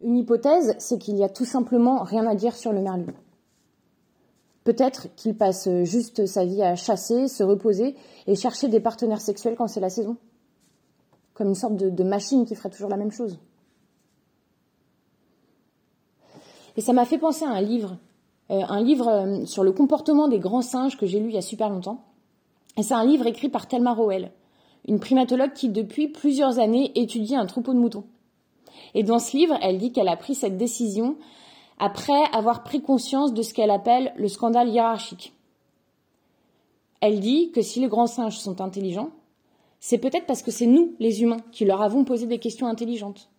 [0.00, 3.06] Une hypothèse, c'est qu'il y a tout simplement rien à dire sur le merlu.
[4.68, 9.56] Peut-être qu'il passe juste sa vie à chasser, se reposer et chercher des partenaires sexuels
[9.56, 10.18] quand c'est la saison.
[11.32, 13.38] Comme une sorte de, machine qui ferait toujours la même chose.
[16.76, 17.96] Et ça m'a fait penser à un livre,
[18.50, 21.38] euh, un livre euh, sur le comportement des grands singes que j'ai lu il y
[21.38, 22.04] a super longtemps.
[22.76, 24.32] Et c'est un livre écrit par Thelma Rowell,
[24.86, 28.04] une primatologue qui depuis plusieurs années étudie un troupeau de moutons.
[28.92, 31.16] Et dans ce livre, elle dit qu'elle a pris cette décision
[31.78, 35.32] après avoir pris conscience de ce qu'elle appelle le scandale hiérarchique.
[37.00, 39.10] Elle dit que si les grands singes sont intelligents,
[39.80, 43.30] c'est peut-être parce que c'est nous, les humains, qui leur avons posé des questions intelligentes.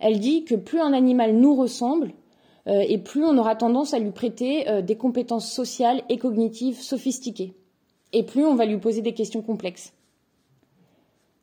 [0.00, 2.12] Elle dit que plus un animal nous ressemble,
[2.66, 6.80] euh, et plus on aura tendance à lui prêter euh, des compétences sociales et cognitives
[6.80, 7.54] sophistiquées,
[8.12, 9.92] et plus on va lui poser des questions complexes.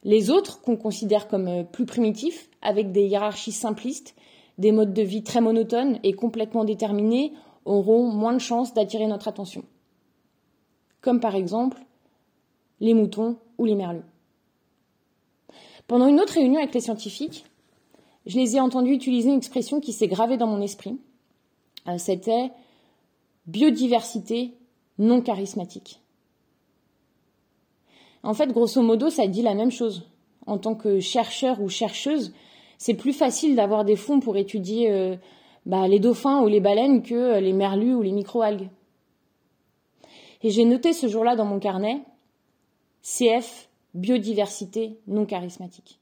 [0.03, 4.15] Les autres, qu'on considère comme euh, plus primitifs, avec des hiérarchies simplistes,
[4.57, 7.33] des modes de vie très monotones et complètement déterminés,
[7.65, 9.63] auront moins de chances d'attirer notre attention.
[11.01, 11.83] Comme par exemple
[12.79, 14.03] les moutons ou les merlus.
[15.87, 17.45] Pendant une autre réunion avec les scientifiques,
[18.25, 20.97] je les ai entendus utiliser une expression qui s'est gravée dans mon esprit.
[21.87, 22.51] Euh, c'était
[23.45, 24.53] biodiversité
[24.97, 26.01] non charismatique.
[28.23, 30.09] En fait, grosso modo, ça dit la même chose.
[30.47, 32.33] En tant que chercheur ou chercheuse,
[32.77, 35.15] c'est plus facile d'avoir des fonds pour étudier euh,
[35.65, 38.69] bah, les dauphins ou les baleines que les merlus ou les microalgues.
[40.41, 42.03] Et j'ai noté ce jour-là dans mon carnet
[43.01, 45.99] CF, biodiversité non charismatique.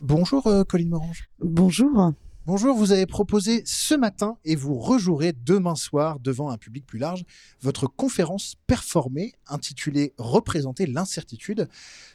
[0.00, 1.30] Bonjour euh, Colline Morange.
[1.40, 2.12] Bonjour.
[2.44, 6.98] Bonjour, vous avez proposé ce matin et vous rejouerez demain soir devant un public plus
[6.98, 7.22] large
[7.60, 11.68] votre conférence performée intitulée Représenter l'incertitude.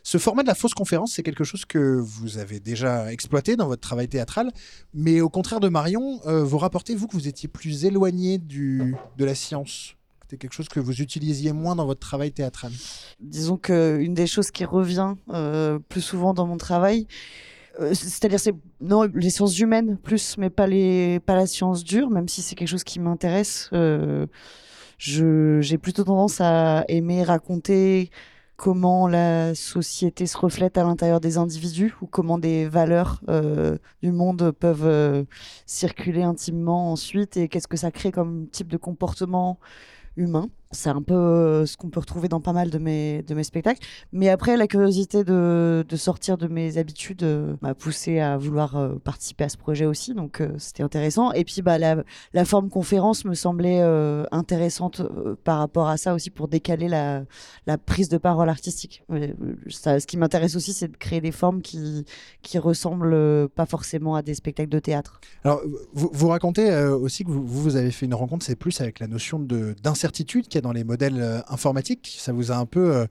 [0.04, 3.68] Ce format de la fausse conférence, c'est quelque chose que vous avez déjà exploité dans
[3.68, 4.52] votre travail théâtral,
[4.94, 8.96] mais au contraire de Marion, euh, vous rapportez, vous, que vous étiez plus éloigné de
[9.18, 9.96] la science.
[10.24, 12.74] C'était quelque chose que vous utilisiez moins dans votre travail théâtral.
[13.22, 17.08] Disons qu'une des choses qui revient euh, plus souvent dans mon travail,
[17.80, 22.28] c'est-à-dire c'est non les sciences humaines plus mais pas les pas la science dure même
[22.28, 24.26] si c'est quelque chose qui m'intéresse euh,
[24.98, 28.10] je j'ai plutôt tendance à aimer raconter
[28.56, 34.12] comment la société se reflète à l'intérieur des individus ou comment des valeurs euh, du
[34.12, 35.24] monde peuvent euh,
[35.68, 39.60] circuler intimement ensuite et qu'est-ce que ça crée comme type de comportement
[40.16, 43.34] humain c'est un peu euh, ce qu'on peut retrouver dans pas mal de mes, de
[43.34, 43.80] mes spectacles.
[44.12, 48.76] Mais après, la curiosité de, de sortir de mes habitudes euh, m'a poussé à vouloir
[48.76, 50.14] euh, participer à ce projet aussi.
[50.14, 51.32] Donc, c'était intéressant.
[51.32, 52.04] Et puis, bah, la,
[52.34, 53.82] la forme conférence me semblait
[54.32, 55.02] intéressante
[55.44, 57.24] par rapport à ça aussi pour décaler la,
[57.66, 59.04] la prise de parole artistique.
[59.70, 62.06] Ce qui m'intéresse aussi, c'est de créer des formes qui,
[62.42, 65.22] qui ressemblent pas forcément à des spectacles de théâtre.
[65.44, 65.62] Alors,
[65.94, 69.08] vous, vous racontez aussi que vous, vous avez fait une rencontre, c'est plus avec la
[69.08, 72.16] notion d'incertitude dans les modèles euh, informatiques.
[72.20, 73.06] Ça vous a un peu euh,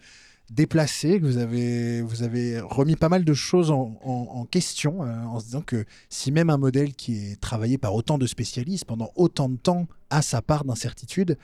[0.50, 5.46] déplacé, vous avez, vous avez remis pas mal de choses en, question euh, en se
[5.46, 9.48] disant que si même un modèle qui est travaillé par autant de spécialistes pendant autant
[9.48, 11.36] de temps a sa part d'incertitude,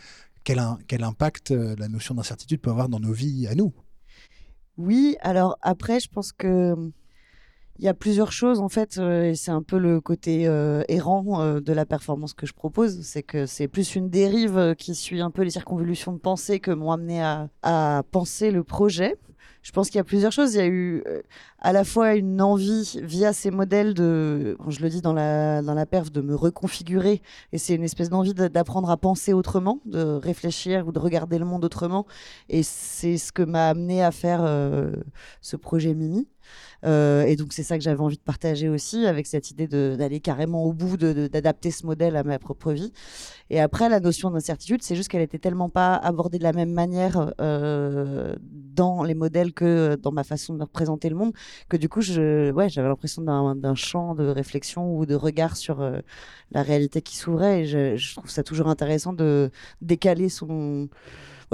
[0.45, 3.73] quel, quel impact la notion d'incertitude peut avoir dans nos vies à nous?
[4.79, 6.75] Oui, alors après, je pense que
[7.83, 10.85] il y a plusieurs choses en fait, euh, et c'est un peu le côté euh,
[10.87, 14.95] errant euh, de la performance que je propose, c'est que c'est plus une dérive qui
[14.95, 19.17] suit un peu les circonvolutions de pensée que m'ont amené à, à, penser le projet.
[19.63, 20.55] Je pense qu'il y a plusieurs choses.
[20.55, 21.05] Il y a eu
[21.59, 25.75] à la fois une envie via ces modèles de, je le dis dans la, dans
[25.75, 27.23] la perf, de me reconfigurer,
[27.53, 31.45] et c'est une espèce d'envie d'apprendre à penser autrement, de réfléchir ou de regarder le
[31.45, 32.07] monde autrement,
[32.49, 34.43] et c'est ce que m'a amené à faire
[35.41, 36.27] ce projet Mimi.
[36.85, 40.21] Euh, et donc c'est ça que j'avais envie de partager aussi avec cette idée d'aller
[40.21, 42.93] carrément au bout, d'adapter ce modèle à ma propre vie.
[43.51, 46.73] Et après, la notion d'incertitude, c'est juste qu'elle était tellement pas abordée de la même
[46.73, 51.33] manière euh, dans les modèles que dans ma façon de représenter le monde,
[51.69, 55.81] que du coup, je, ouais, j'avais l'impression d'un champ de réflexion ou de regard sur
[55.81, 56.01] euh,
[56.51, 57.63] la réalité qui s'ouvrait.
[57.63, 60.89] Et je, trouve ça toujours intéressant de décaler son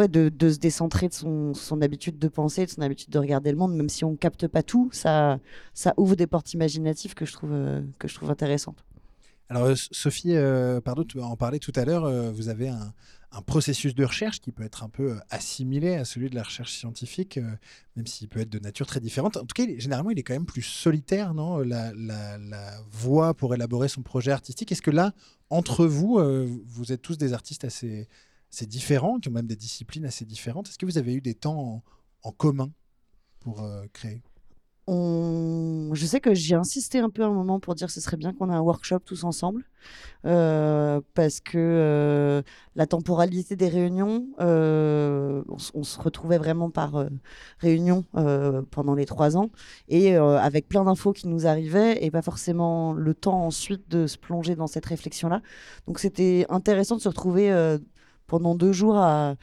[0.07, 3.75] de, se décentrer de son, habitude de penser, de son habitude de regarder le monde,
[3.75, 5.41] même si on capte pas tout, ça,
[5.75, 8.85] ça ouvre des portes imaginatives que je trouve, euh, que je trouve intéressantes.
[9.49, 12.93] Alors, euh, Sophie, euh, pardon, tu en parlais tout à l'heure, vous avez un,
[13.47, 17.39] processus de recherche qui peut être un peu assimilé à celui de la recherche scientifique,
[17.97, 19.37] même s'il peut être de nature très différente.
[19.37, 23.55] En tout cas, généralement, il est quand même plus solitaire, non la, la, voie pour
[23.55, 24.73] élaborer son projet artistique.
[24.73, 25.13] Est-ce que là,
[25.51, 26.19] entre vous,
[26.67, 28.09] vous êtes tous des artistes assez,
[28.51, 30.69] c'est différent, qui ont même des disciplines assez différentes?
[30.69, 31.83] Est-ce que vous avez eu des temps
[32.23, 32.71] en, commun
[33.41, 34.23] pour euh, créer?
[34.89, 38.33] Je sais que j'ai insisté un peu un moment pour dire que ce serait bien
[38.33, 39.65] qu'on ait un workshop tous ensemble,
[40.25, 42.43] euh, parce que euh,
[42.75, 47.07] la temporalité des réunions, on, se retrouvait vraiment par
[47.59, 48.05] réunion
[48.71, 49.51] pendant les trois ans,
[49.89, 54.17] et avec plein d'infos qui nous arrivaient, et pas forcément le temps ensuite de se
[54.17, 55.43] plonger dans cette réflexion-là.
[55.87, 57.51] Donc c'était intéressant de se retrouver
[58.29, 59.35] pendant deux jours à,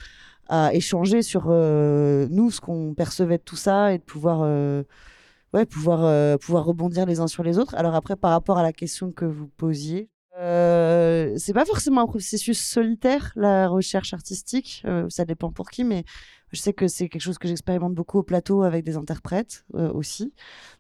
[0.72, 4.84] échanger sur euh, nous, ce qu'on percevait de tout ça et de pouvoir, euh,
[5.56, 7.76] ouais, pouvoir, euh, pouvoir rebondir les uns sur les autres.
[7.76, 12.08] Alors après, par rapport à la question que vous posiez, euh, c'est pas forcément un
[12.08, 14.84] processus solitaire, la recherche artistique.
[14.86, 16.04] Euh, ça dépend pour qui, mais
[16.52, 19.92] je sais que c'est quelque chose que j'expérimente beaucoup au plateau avec des interprètes euh,
[19.92, 20.34] aussi.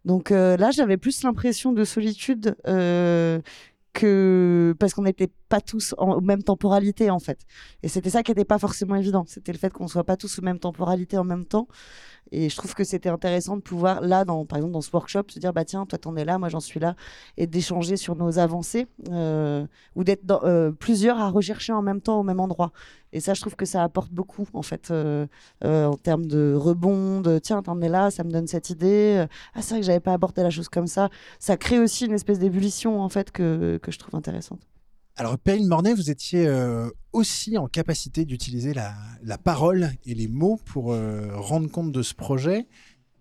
[0.04, 2.56] Donc là, j'avais plus l'impression de solitude
[3.94, 7.40] que parce qu'on n'était pas tous en même temporalité en fait.
[7.84, 9.26] Et c'était ça qui n'était pas forcément évident.
[9.28, 11.68] C'était le fait qu'on soit pas tous en même temporalité en même temps.
[12.32, 15.24] Et je trouve que c'était intéressant de pouvoir, là, dans, par exemple, dans ce workshop,
[15.30, 16.96] se dire, bah tiens, toi, t'en es là, moi, j'en suis là,
[17.38, 22.20] et d'échanger sur nos avancées, euh, ou d'être euh, plusieurs à rechercher en même temps
[22.20, 22.72] au même endroit.
[23.14, 25.28] Et ça, je trouve que ça apporte beaucoup, en fait, euh,
[25.64, 29.26] en termes de rebond, de tiens, t'en es là, ça me donne cette idée.
[29.54, 31.10] Ah, c'est vrai que j'avais pas abordé la chose comme ça.
[31.40, 34.60] Ça crée aussi une espèce d'ébullition, en fait, que, que je trouve intéressante.
[35.18, 40.60] Alors, Perrine Mornay, vous étiez euh, aussi en capacité d'utiliser la, parole et les mots
[40.66, 42.68] pour euh, rendre compte de ce projet.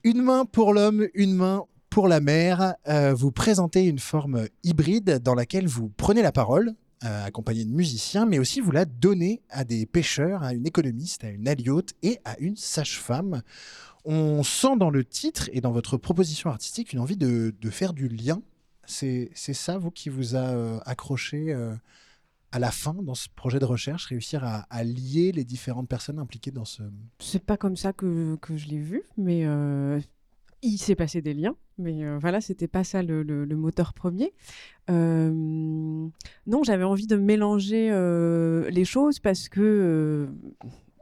[0.02, 2.74] Une main pour l'homme, une main pour la mer.
[2.88, 8.24] Euh, vous présentez une forme hybride dans laquelle vous prenez la parole, accompagné de musiciens,
[8.24, 12.18] mais aussi vous la donnez à des pêcheurs, à une économiste, à une aliote et
[12.24, 13.42] à une sage-femme.
[14.06, 18.08] On sent dans le titre et dans votre proposition artistique une envie de faire du
[18.08, 18.40] lien
[18.86, 21.74] c'est ça, vous, qui vous a euh, accroché euh,
[22.52, 26.50] à la fin dans ce projet de recherche, réussir à, lier les différentes personnes impliquées
[26.50, 26.82] dans ce...
[27.18, 30.00] C'est pas comme ça que, je l'ai vu, mais euh,
[30.62, 31.56] il s'est passé des liens.
[31.76, 34.32] Mais voilà, c'était pas ça le, moteur premier.
[34.88, 36.12] non,
[36.64, 37.90] j'avais envie de mélanger
[38.70, 40.28] les choses parce que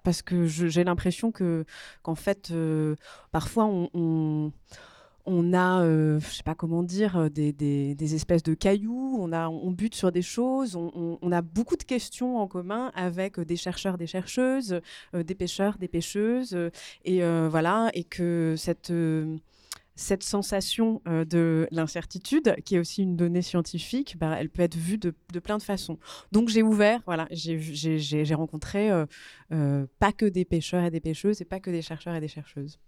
[0.03, 1.64] parce que j'ai l'impression que
[2.03, 2.55] qu'en fait
[3.31, 4.53] parfois on
[5.26, 9.94] a, euh, je sais pas comment dire, euh, des, espèces de cailloux, on, on bute
[9.94, 14.80] sur des choses, on, a beaucoup de questions en commun avec des chercheurs, des chercheuses,
[15.14, 16.56] euh, des pêcheurs, des pêcheuses,
[17.04, 18.92] et voilà, et que cette
[19.94, 24.96] cette sensation de l'incertitude, qui est aussi une donnée scientifique, bah, elle peut être vue
[24.96, 25.98] de, plein de façons.
[26.32, 28.90] Donc j'ai ouvert, voilà, j'ai rencontré
[29.50, 32.78] pas que des pêcheurs et des pêcheuses, et pas que des chercheurs et des chercheuses.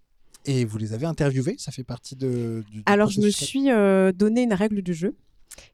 [0.45, 2.63] Et vous les avez interviewés Ça fait partie de.
[2.69, 5.17] Du, Alors, je me suis euh, donné une règle du jeu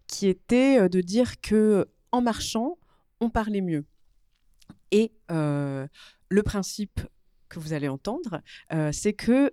[0.08, 2.78] qui était euh, de dire que en marchant,
[3.20, 3.86] on parlait mieux.
[4.92, 5.88] Et euh,
[6.30, 7.02] le principe
[7.50, 8.42] que vous allez entendre,
[8.92, 9.52] c'est que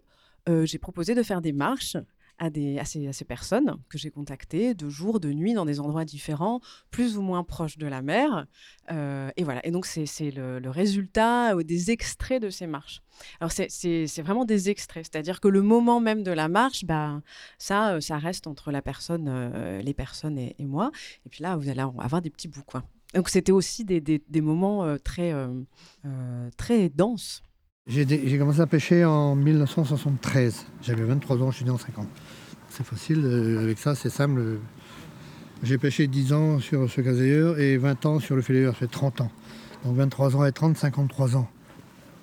[0.64, 1.96] j'ai proposé de faire des marches
[2.38, 2.50] à,
[2.84, 7.22] ces, personnes que j'ai contactées de jour, de nuit, dans des endroits différents, plus ou
[7.22, 8.46] moins proches de la mer.
[8.90, 9.64] Euh, et voilà.
[9.66, 13.02] Et donc, c'est le, résultat ou des extraits de ces marches.
[13.40, 15.08] Alors, c'est vraiment des extraits.
[15.10, 17.20] C'est-à-dire que le moment même de la marche, bah,
[17.58, 20.90] ça, euh, ça reste entre la personne, euh, les personnes et, moi.
[21.26, 22.62] Et puis là, vous allez avoir des petits bouts.
[23.14, 25.32] Donc, c'était aussi des moments très,
[26.56, 27.42] très denses.
[27.88, 30.66] J'ai commencé à pêcher en 1973.
[30.82, 32.06] J'avais 23 ans, je suis né en 50.
[32.68, 34.58] C'est facile, euh, avec ça c'est simple.
[35.62, 38.88] J'ai pêché 10 ans sur ce caséeur et 20 ans sur le filet ça fait
[38.88, 39.30] 30 ans.
[39.86, 41.48] Donc 23 ans et 30, 53 ans.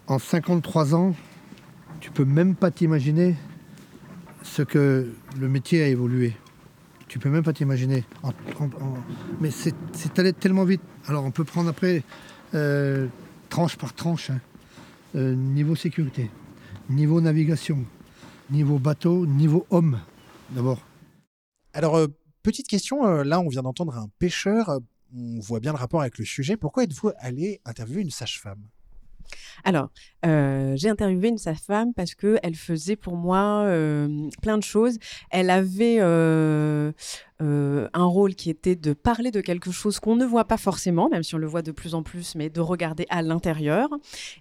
[0.05, 1.15] En 53 ans,
[1.99, 3.35] tu peux même pas t'imaginer
[4.43, 6.35] ce que le métier a évolué.
[7.07, 8.03] Tu peux même pas t'imaginer.
[9.41, 10.81] mais c'est allé tellement vite.
[11.07, 12.03] Alors on peut prendre après
[12.53, 13.07] euh,
[13.49, 14.29] tranche par tranche.
[14.29, 14.39] Hein.
[15.15, 16.29] Euh, niveau sécurité,
[16.89, 17.85] niveau navigation,
[18.49, 20.01] niveau bateau, niveau homme,
[20.49, 20.81] d'abord.
[21.73, 22.07] Alors, euh,
[22.43, 24.77] petite question, euh, là on vient d'entendre un pêcheur,
[25.15, 26.57] on voit bien le rapport avec le sujet.
[26.57, 28.61] Pourquoi êtes-vous allé interviewer une sage-femme?
[29.63, 29.89] Alors,
[30.23, 33.65] j'ai interviewé une sage-femme parce qu'elle faisait pour moi
[34.41, 34.97] plein de choses.
[35.31, 36.91] Elle avait euh,
[37.39, 41.23] un rôle qui était de parler de quelque chose qu'on ne voit pas forcément, même
[41.23, 43.89] si on le voit de plus en plus, mais de regarder à l'intérieur.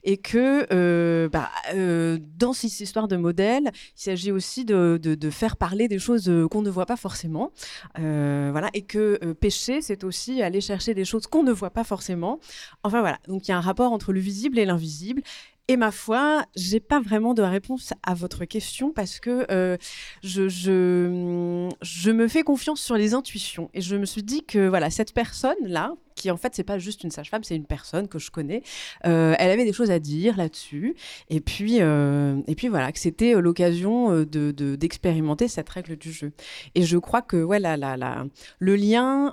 [0.04, 5.30] Et que euh, bah, euh, dans cette histoire de modèle, il s'agit aussi de, de,
[5.30, 7.52] faire parler des choses qu'on ne voit pas forcément.
[7.96, 12.40] voilà, et que pêcher, c'est aussi aller chercher des choses qu'on ne voit pas forcément.
[12.82, 15.22] Enfin voilà, donc il y a un rapport entre le visible et l'invisible.
[15.66, 19.78] Et ma foi, j'ai pas vraiment de réponse à votre question parce que euh,
[20.22, 23.70] je, je, me fais confiance sur les intuitions.
[23.72, 27.02] Et je me suis dit que voilà, cette personne-là, qui en fait, c'est pas juste
[27.02, 28.62] une sage-femme, c'est une personne que je connais,
[29.06, 30.96] euh, elle avait des choses à dire là-dessus.
[31.30, 36.32] Et puis, euh, et puis voilà, que c'était l'occasion de, d'expérimenter cette règle du jeu.
[36.74, 38.26] Et je crois que la,
[38.58, 39.32] le lien,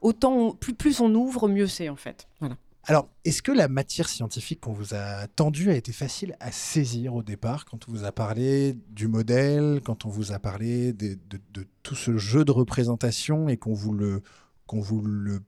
[0.00, 2.26] autant plus, plus on ouvre, mieux c'est en fait.
[2.40, 2.56] Voilà.
[2.88, 7.14] Alors, est-ce que la matière scientifique qu'on vous a tendue a été facile à saisir
[7.14, 11.18] au départ quand on vous a parlé du modèle, quand on vous a parlé de,
[11.82, 14.22] tout ce jeu de représentation et qu'on vous le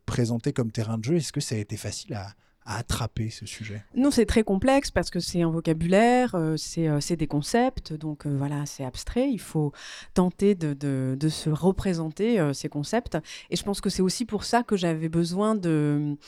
[0.04, 1.16] présentait comme terrain de jeu?
[1.16, 2.34] Est-ce que ça a été facile à,
[2.68, 7.16] attraper ce sujet Non, c'est très complexe parce que c'est un vocabulaire, euh, euh, c'est
[7.16, 9.30] des concepts, donc euh, voilà, c'est abstrait.
[9.30, 9.72] Il faut
[10.14, 13.18] tenter de, se représenter ces concepts.
[13.50, 16.26] Et je pense que c'est aussi pour ça que j'avais besoin d'aller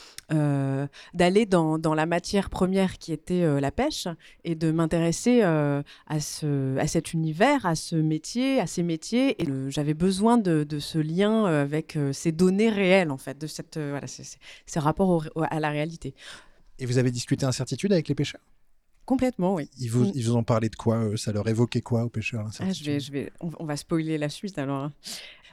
[1.45, 4.07] dans, la matière première qui était la pêche
[4.43, 5.83] et de m'intéresser à,
[6.19, 9.41] ce, à cet univers, à ce métier, à ces métiers.
[9.41, 13.77] Et j'avais besoin de, de, ce lien avec ces données réelles, en fait, de cette,
[13.77, 16.13] voilà, ces rapports à la réalité.
[16.79, 18.41] Et vous avez discuté incertitude avec les pêcheurs?
[19.11, 19.69] Complètement, oui.
[19.77, 20.11] Ils vous, mm.
[20.15, 23.01] ils vous ont parlé de quoi Ça leur évoquait quoi aux pêcheurs ah, je vais,
[23.01, 24.83] je vais, on, va spoiler la suite alors.
[24.83, 24.93] Hein.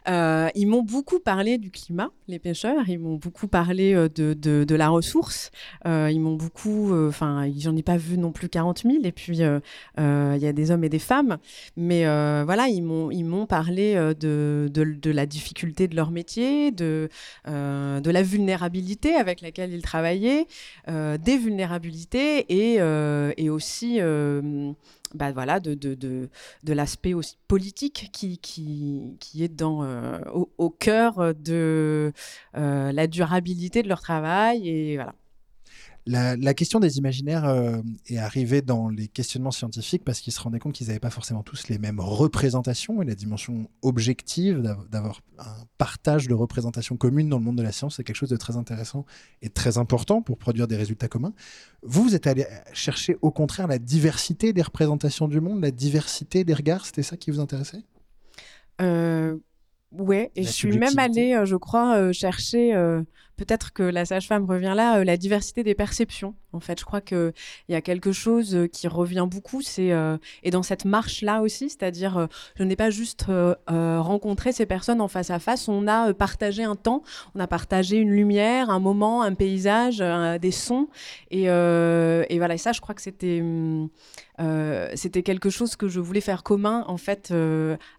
[0.08, 2.88] Euh, ils m'ont beaucoup parlé du climat, les pêcheurs.
[2.88, 5.50] Ils m'ont beaucoup parlé euh, de, de, la ressource.
[5.86, 6.94] Euh, ils m'ont beaucoup.
[7.08, 8.96] Enfin, j'en ai pas vu non plus 40 000.
[9.04, 11.38] Et puis, il y a des hommes et des femmes.
[11.76, 12.04] Mais
[12.44, 17.08] voilà, ils m'ont, ils m'ont parlé de, de, la difficulté de leur métier, de,
[17.46, 20.46] de la vulnérabilité avec laquelle ils travaillaient,
[20.86, 22.78] des vulnérabilités et,
[23.36, 24.00] et aussi
[25.14, 26.28] bah voilà, de, de, de,
[26.64, 27.14] de l'aspect
[27.46, 32.12] politique qui, qui, qui est dans, euh, au, au, cœur de
[32.56, 34.68] euh, la durabilité de leur travail.
[34.68, 35.14] Et voilà.
[36.10, 40.58] La, question des imaginaires euh, est arrivée dans les questionnements scientifiques parce qu'ils se rendaient
[40.58, 45.66] compte qu'ils n'avaient pas forcément tous les mêmes représentations et la dimension objective d'avoir un
[45.76, 48.56] partage de représentations communes dans le monde de la science, c'est quelque chose de très
[48.56, 49.04] intéressant
[49.42, 51.34] et très important pour produire des résultats communs.
[51.82, 56.42] Vous, vous êtes allé chercher au contraire la diversité des représentations du monde, la diversité
[56.42, 57.82] des regards, c'était ça qui vous intéressait?
[58.80, 59.36] Euh,
[59.90, 62.74] Ouais, et je suis même allée, euh, je crois, chercher
[63.38, 66.34] peut-être que la sage-femme revient là, euh, la diversité des perceptions.
[66.54, 67.32] En fait, je crois qu'il
[67.68, 71.68] y a quelque chose euh, qui revient beaucoup, c'est euh, et dans cette marche-là aussi,
[71.68, 73.26] c'est-à-dire, je n'ai pas juste
[73.68, 77.02] rencontré ces personnes en face à face, on a partagé un temps,
[77.34, 79.98] on a partagé une lumière, un moment, un paysage,
[80.40, 80.88] des sons,
[81.30, 82.56] et, voilà.
[82.58, 83.88] Ça, je crois que c'était hum,
[84.94, 87.32] c'était quelque chose que je voulais faire commun en fait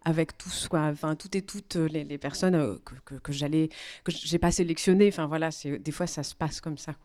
[0.06, 0.82] avec tous, quoi.
[0.92, 3.70] Enfin, toutes et toutes les, personnes que, que, que j'allais,
[4.04, 5.10] que j'ai pas sélectionnées.
[5.10, 6.96] Enfin, voilà, des fois ça se passe comme ça.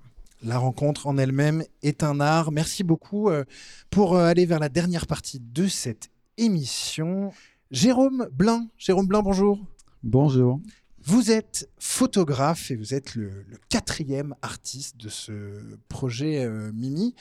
[0.43, 2.53] La rencontre en elle-même est un art.
[2.53, 3.45] Merci beaucoup euh,
[3.91, 7.32] pour euh, aller vers la dernière partie de cette émission.
[7.70, 9.59] Jérôme Blin, Jérôme Blin, bonjour.
[10.03, 10.61] Bonjour.
[11.03, 17.14] Vous êtes photographe et vous êtes le, quatrième artiste de ce projet euh, Mimi.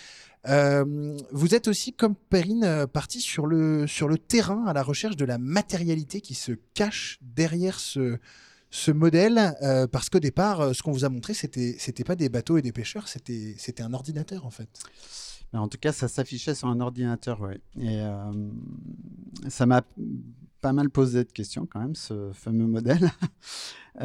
[0.46, 5.26] vous êtes aussi, comme Perrine, parti sur le, sur le terrain à la recherche de
[5.26, 8.20] la matérialité qui se cache derrière ce,
[8.74, 12.16] ce modèle euh, parce qu'au départ, euh, ce qu'on vous a montré, c'était c'était pas
[12.16, 14.68] des bateaux et des pêcheurs, c'était c'était un ordinateur en fait.
[15.54, 17.54] En tout cas, ça s'affichait sur un ordinateur, oui.
[17.80, 18.32] Et euh,
[19.48, 19.84] ça m'a
[20.62, 23.12] pas mal posé de questions quand même, ce fameux modèle.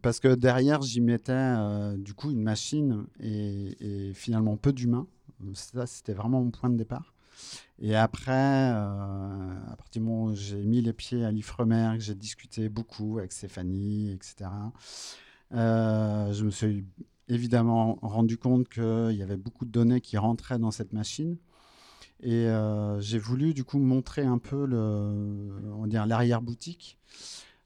[0.00, 1.54] parce que derrière, j'y mettais
[1.98, 5.06] du coup une machine et, et finalement peu d'humains.
[5.52, 7.12] Ça, c'était vraiment mon point de départ.
[7.80, 12.02] Et après, euh, à partir du moment où j'ai mis les pieds à l'Ifremer, que
[12.02, 14.48] j'ai discuté beaucoup avec Stéphanie, etc.,
[15.52, 16.84] euh, je me suis
[17.28, 21.36] évidemment rendu compte qu'il y avait beaucoup de données qui rentraient dans cette machine.
[22.22, 26.98] Et euh, j'ai voulu du coup montrer un peu l'arrière-boutique.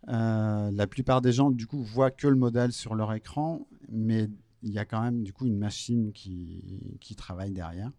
[0.06, 4.30] la plupart des gens du coup voient que le modèle sur leur écran, mais
[4.62, 7.90] il y a quand même du coup une machine qui, qui, travaille derrière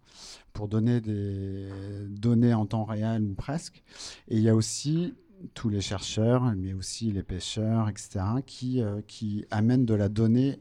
[0.54, 1.70] pour donner des
[2.10, 3.84] données en temps réel ou presque.
[4.28, 5.14] Et il y a aussi
[5.54, 10.60] tous les chercheurs, mais aussi les pêcheurs, etc., qui, euh, qui amènent de la donnée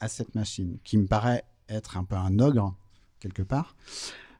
[0.00, 2.74] à cette machine, qui me paraît être un peu un ogre,
[3.20, 3.76] quelque part.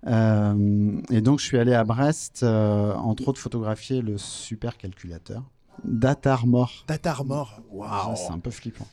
[0.07, 5.43] Euh, et donc, je suis allé à Brest, euh, entre autres, photographier le supercalculateur.
[5.85, 6.85] Datarmor.
[6.89, 8.87] Datarmor, waouh C'est un peu flippant.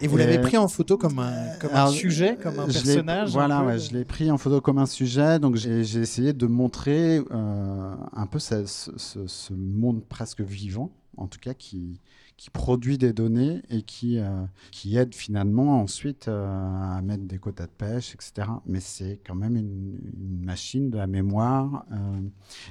[0.00, 3.78] Et vous l'avez pris en photo comme un, comme un sujet, comme un personnage Voilà,
[3.78, 5.38] je l'ai pris en photo comme un sujet.
[5.38, 11.38] Donc j'ai essayé de montrer euh, un peu ce, ce, monde presque vivant, en tout
[11.40, 12.00] cas, qui,
[12.36, 17.38] qui produit des données et qui, euh, qui aide finalement ensuite euh, à mettre des
[17.38, 18.48] quotas de pêche, etc.
[18.66, 19.98] Mais c'est quand même une,
[20.42, 21.86] machine de la mémoire.
[21.92, 22.20] Euh,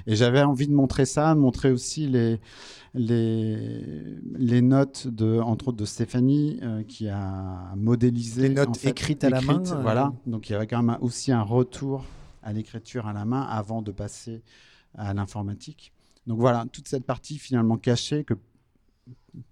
[0.06, 2.40] et j'avais envie de montrer ça, de montrer aussi les,
[2.94, 8.48] les, les notes, de, entre autres de Stéphanie, qui a modélisé.
[8.48, 9.62] Les notes écrites à la main.
[9.82, 10.12] Voilà.
[10.26, 12.04] Donc il y avait quand même aussi un retour
[12.42, 14.42] à l'écriture à la main avant de passer
[14.96, 15.92] à l'informatique.
[16.26, 18.34] Donc voilà, toute cette partie finalement cachée que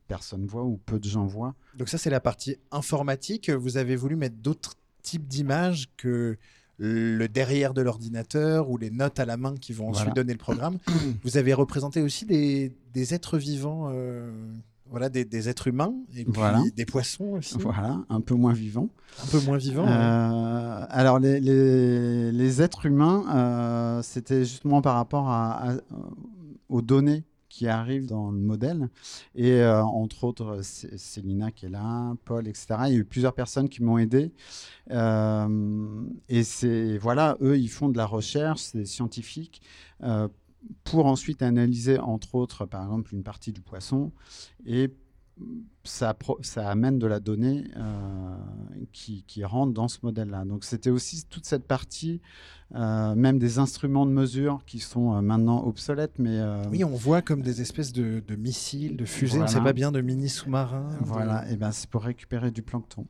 [0.09, 1.55] personne voit ou peu de gens voient.
[1.76, 3.50] Donc ça, c'est la partie informatique.
[3.50, 6.38] Vous avez voulu mettre d'autres types d'images que
[6.78, 10.38] le derrière de l'ordinateur ou les notes à la main qui vont ensuite donner le
[10.38, 10.78] programme.
[11.24, 14.32] Vous avez représenté aussi des, êtres vivants euh,
[14.90, 17.57] Voilà, des, êtres humains et puis des poissons aussi.
[17.59, 18.88] Voilà, un peu moins vivants.
[19.22, 19.86] Un peu moins vivants.
[19.86, 25.74] Alors, les, les, êtres humains, c'était justement par rapport à,
[26.68, 27.22] aux données
[27.55, 28.88] qui arrivent dans le modèle.
[29.36, 32.66] Et euh, entre autres, Célina qui est là, Paul, etc.
[32.86, 34.32] Il y a eu plusieurs personnes qui m'ont aidé.
[34.90, 39.62] Euh, et c'est voilà, eux, ils font de la recherche, c'est des scientifiques.
[40.02, 40.26] Euh,
[40.82, 44.11] pour ensuite analyser, entre autres, par exemple, une partie du poisson
[44.66, 44.90] et
[45.82, 48.37] ça, ça, amène de la donnée euh,
[48.93, 50.45] qui, qui, rentre dans ce modèle-là.
[50.45, 52.20] Donc c'était aussi toute cette partie,
[52.74, 56.18] euh, même des instruments de mesure qui sont euh, maintenant obsolètes.
[56.18, 59.72] Mais, Oui, on voit comme des espèces de, missiles, de fusées, on ne sait pas
[59.72, 60.89] bien, de mini sous-marins.
[61.01, 63.07] Voilà, et ben c'est pour récupérer du plancton.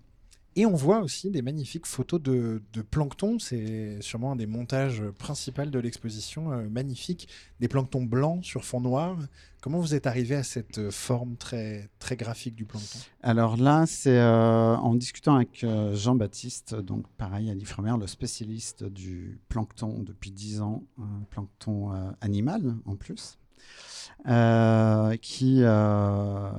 [0.57, 3.39] Et on voit aussi des magnifiques photos de, plancton.
[3.39, 6.53] C'est sûrement un des montages principaux de l'exposition.
[6.53, 7.29] Euh, magnifique.
[7.61, 9.17] Des planctons blancs sur fond noir.
[9.61, 12.99] Comment vous êtes arrivé à cette forme très, très graphique du plancton?
[13.23, 18.85] Alors là, c'est euh, en discutant avec euh, Jean-Baptiste, donc pareil, à l'Ifremer, le spécialiste
[18.85, 20.85] du plancton depuis 10 ans,
[21.31, 21.91] plancton
[22.21, 23.39] animal en plus.
[24.27, 26.51] Euh, qui euh,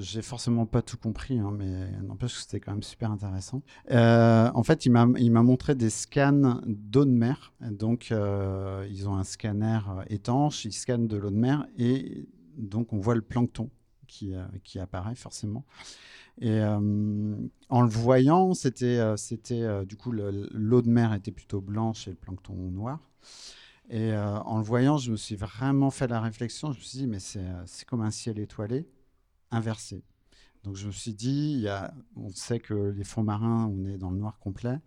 [0.00, 3.62] j'ai forcément pas tout compris, hein, mais n'empêche que c'était quand même super intéressant.
[3.92, 7.52] Euh, en fait, il m'a montré des scans d'eau de mer.
[7.60, 9.78] Donc, ils ont un scanner
[10.08, 12.26] étanche, ils scannent de l'eau de mer et
[12.56, 13.70] donc on voit le plancton
[14.08, 14.32] qui,
[14.64, 15.64] qui apparaît forcément.
[16.40, 22.10] Et en le voyant, c'était c'était du coup l'eau de mer était plutôt blanche et
[22.10, 22.98] le plancton noir.
[23.88, 26.72] Et euh, en le voyant, je me suis vraiment fait la réflexion.
[26.72, 28.88] Je me suis dit, mais c'est euh, comme un ciel étoilé
[29.50, 30.02] inversé.
[30.64, 31.66] Donc je me suis dit,
[32.16, 34.80] on sait que les fonds marins, on est dans le noir complet.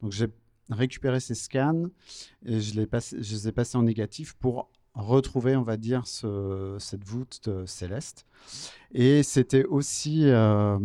[0.00, 0.28] Donc j'ai
[0.70, 1.86] récupéré ces scans
[2.44, 7.48] et je les ai passés en négatif pour retrouver, on va dire, ce, cette voûte
[7.66, 8.26] céleste.
[8.92, 10.78] Et c'était aussi, euh,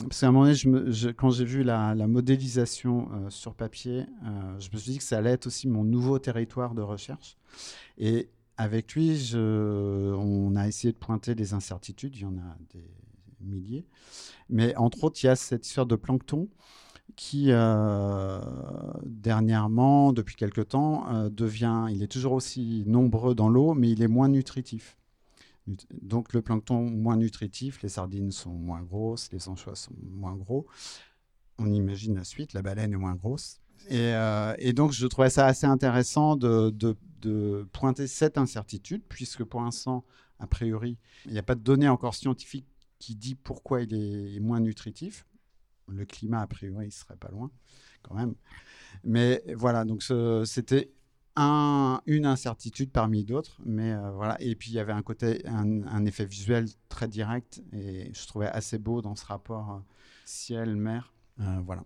[0.00, 4.68] parce qu'à un moment donné, quand j'ai vu la, modélisation euh, sur papier, euh, je
[4.72, 7.36] me suis dit que ça allait être aussi mon nouveau territoire de recherche.
[7.98, 12.84] Et avec lui, on a essayé de pointer des incertitudes, il y en a des
[13.40, 13.84] milliers.
[14.48, 16.48] Mais entre autres, il y a cette histoire de plancton
[17.16, 18.40] qui euh,
[19.04, 24.02] dernièrement, depuis quelque temps, euh, devient, il est toujours aussi nombreux dans l'eau, mais il
[24.02, 24.96] est moins nutritif.
[26.02, 30.66] Donc le plancton moins nutritif, les sardines sont moins grosses, les anchois sont moins gros.
[31.58, 33.60] On imagine la suite, la baleine est moins grosse.
[33.88, 36.96] Et, euh, donc je trouvais ça assez intéressant de,
[37.72, 40.04] pointer cette incertitude, puisque pour l'instant,
[40.40, 42.66] a priori, il n'y a pas de données encore scientifiques
[42.98, 45.24] qui dit pourquoi il est moins nutritif
[45.88, 47.50] le climat, a priori, il serait pas loin
[48.02, 48.34] quand même.
[49.02, 50.02] Mais voilà, donc
[50.44, 50.92] c'était
[51.36, 53.58] un, une incertitude parmi d'autres.
[53.64, 54.40] Mais euh, voilà.
[54.40, 58.48] Et puis il y avait un côté, un, effet visuel très direct et je trouvais
[58.48, 59.78] assez beau dans ce rapport euh,
[60.24, 61.12] ciel-mer.
[61.40, 61.84] Euh, voilà.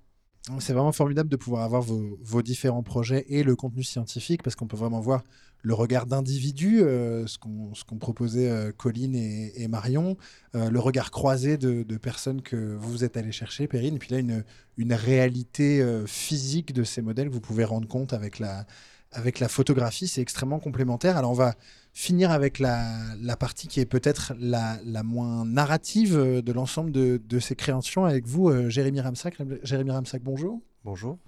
[0.61, 4.67] C'est vraiment formidable de pouvoir avoir vos, différents projets et le contenu scientifique parce qu'on
[4.67, 5.23] peut vraiment voir
[5.63, 10.17] le regard d'individu, euh, ce qu'ont proposé euh, Colline et, Marion,
[10.55, 14.19] euh, le regard croisé de, personnes que vous êtes allé chercher, Perrine, et puis là,
[14.19, 18.67] une, réalité physique de ces modèles que vous pouvez rendre compte avec la,
[19.13, 20.07] avec la photographie.
[20.07, 21.17] C'est extrêmement complémentaire.
[21.17, 21.55] Alors, on va
[21.99, 27.21] finir avec la, la partie qui est peut-être la, la, moins narrative de l'ensemble de,
[27.23, 29.37] de, ces créations avec vous, Jérémy Ramsac.
[29.65, 30.61] Jérémy Ramsac, bonjour.
[30.85, 31.19] Bonjour.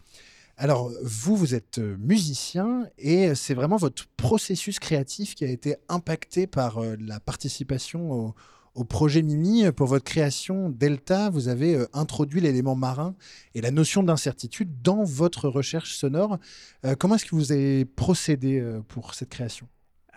[0.62, 5.77] Alors, vous, vous êtes euh, musicien et c'est vraiment votre processus créatif qui a été
[5.89, 8.35] impacté par euh, la participation
[8.75, 9.73] au, projet Mimi.
[9.73, 13.14] Pour votre création Delta, vous avez euh, introduit l'élément marin
[13.55, 16.39] et la notion d'incertitude dans votre recherche sonore.
[16.99, 19.66] comment est-ce que vous avez procédé pour cette création?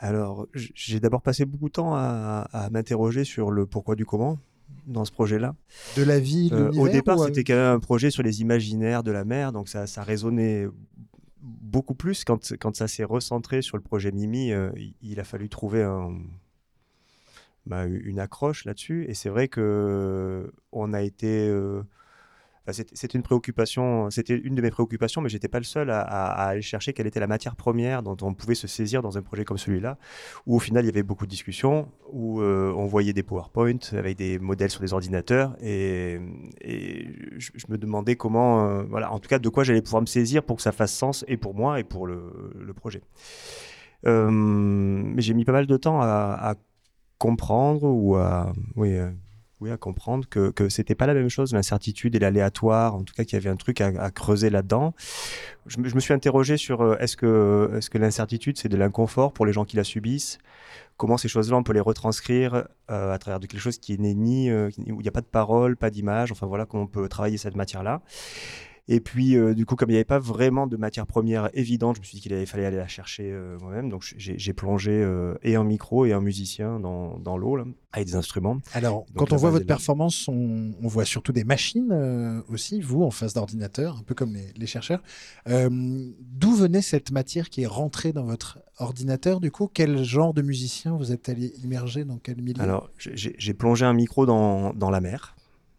[0.04, 4.38] Alors, j'ai d'abord passé beaucoup de temps à m'interroger sur le pourquoi du comment
[4.86, 5.56] dans ce projet-là.
[5.96, 9.12] De la vie, euh, Au départ, c'était quand même un projet sur les imaginaires de
[9.12, 10.68] la mer, donc ça, ça résonnait
[11.42, 14.52] beaucoup plus quand, quand ça s'est recentré sur le projet Mimi.
[14.52, 16.14] Euh, il, a fallu trouver un,
[17.66, 21.82] bah, une accroche là-dessus, et c'est vrai que on a été euh,
[22.72, 26.62] c'était une préoccupation, c'était une de mes préoccupations, mais j'étais pas le seul à, aller
[26.62, 29.58] chercher quelle était la matière première dont on pouvait se saisir dans un projet comme
[29.58, 29.98] celui-là,
[30.46, 33.80] où au final il y avait beaucoup de discussions, où euh, on voyait des PowerPoint
[33.92, 36.20] avec des modèles sur des ordinateurs, et,
[37.38, 40.44] je, me demandais comment, euh, voilà, en tout cas de quoi j'allais pouvoir me saisir
[40.44, 43.02] pour que ça fasse sens et pour moi et pour le, projet.
[44.06, 46.56] Euh, mais j'ai mis pas mal de temps à,
[47.20, 48.98] comprendre ou à, oui,
[49.72, 53.24] à comprendre que, que c'était pas la même chose, l'incertitude et l'aléatoire, en tout cas
[53.24, 54.94] qu'il y avait un truc à, creuser là-dedans.
[55.66, 59.34] Je, me suis interrogé sur euh, est-ce que, est -ce que l'incertitude, c'est de l'inconfort
[59.34, 60.40] pour les gens qui la subissent?
[60.98, 64.14] Comment ces choses-là, on peut les retranscrire euh, à travers de quelque chose qui n'est
[64.14, 67.08] ni, où il n'y a pas de parole, pas d'image, enfin voilà, comment on peut
[67.10, 68.02] travailler cette matière-là.
[68.90, 71.96] Et puis, euh, du coup, comme il n'y avait pas vraiment de matière première évidente,
[71.96, 73.90] je me suis dit qu'il fallait aller la chercher euh, moi-même.
[73.90, 77.58] Donc, j'ai plongé euh, et un micro et un musicien dans, dans l'eau,
[77.94, 78.58] avec des instruments.
[78.74, 83.34] Alors, quand on voit votre performance, on, voit surtout des machines aussi, vous, en face
[83.34, 85.02] d'ordinateur, un peu comme les, les chercheurs.
[85.48, 89.70] D'où venait cette matière qui est rentrée dans votre ordinateur, du coup?
[89.74, 92.04] Quel genre de musicien vous êtes allé immerger?
[92.04, 92.62] Dans quel milieu?
[92.62, 95.36] Alors, j'ai plongé un micro dans, dans la mer.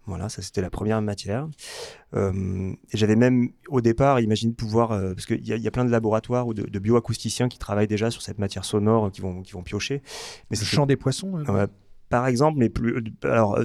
[0.07, 1.49] Voilà, ça c'était la première matière.
[2.15, 5.91] Euh, j'avais même au départ imaginé pouvoir, euh, parce qu'il y, y, a plein de
[5.91, 9.63] laboratoires ou de, bioacousticiens qui travaillent déjà sur cette matière sonore, qui vont, qui vont
[9.63, 10.03] piocher.
[10.51, 11.69] Mais Le chant des poissons hein.
[12.11, 13.03] Par exemple, mais plus.
[13.23, 13.65] Alors, euh,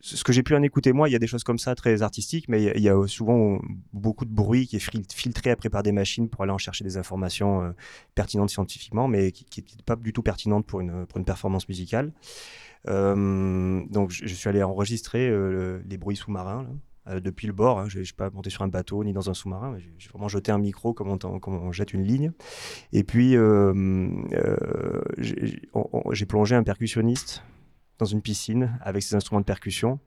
[0.00, 2.02] ce que j'ai pu en écouter moi, il y a des choses comme ça très
[2.02, 3.58] artistiques, mais il y, a souvent
[3.92, 6.96] beaucoup de bruit qui est filtré après par des machines pour aller en chercher des
[6.96, 7.74] informations
[8.14, 12.12] pertinentes scientifiquement, mais qui n'est pas du tout pertinentes pour une, pour une performance musicale.
[12.88, 16.66] Euh, donc je, suis allé enregistrer euh, les bruits sous-marins
[17.08, 17.80] euh, depuis le bord.
[17.80, 17.86] Hein.
[17.88, 19.76] Je ne suis pas monté sur un bateau ni dans un sous-marin.
[19.98, 21.16] J'ai vraiment jeté un micro comme
[21.46, 22.32] on, jette une ligne.
[22.92, 23.36] Et puis
[25.18, 27.42] j'ai plongé un percussionniste
[27.98, 29.98] dans une piscine avec ses instruments de percussion.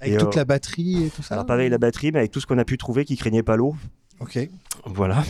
[0.00, 2.40] Avec toute la batterie et tout ça Alors pas avec la batterie, mais avec tout
[2.40, 3.74] ce qu'on a pu trouver qui craignait pas l'eau.
[4.20, 4.38] Ok.
[4.86, 5.24] Voilà.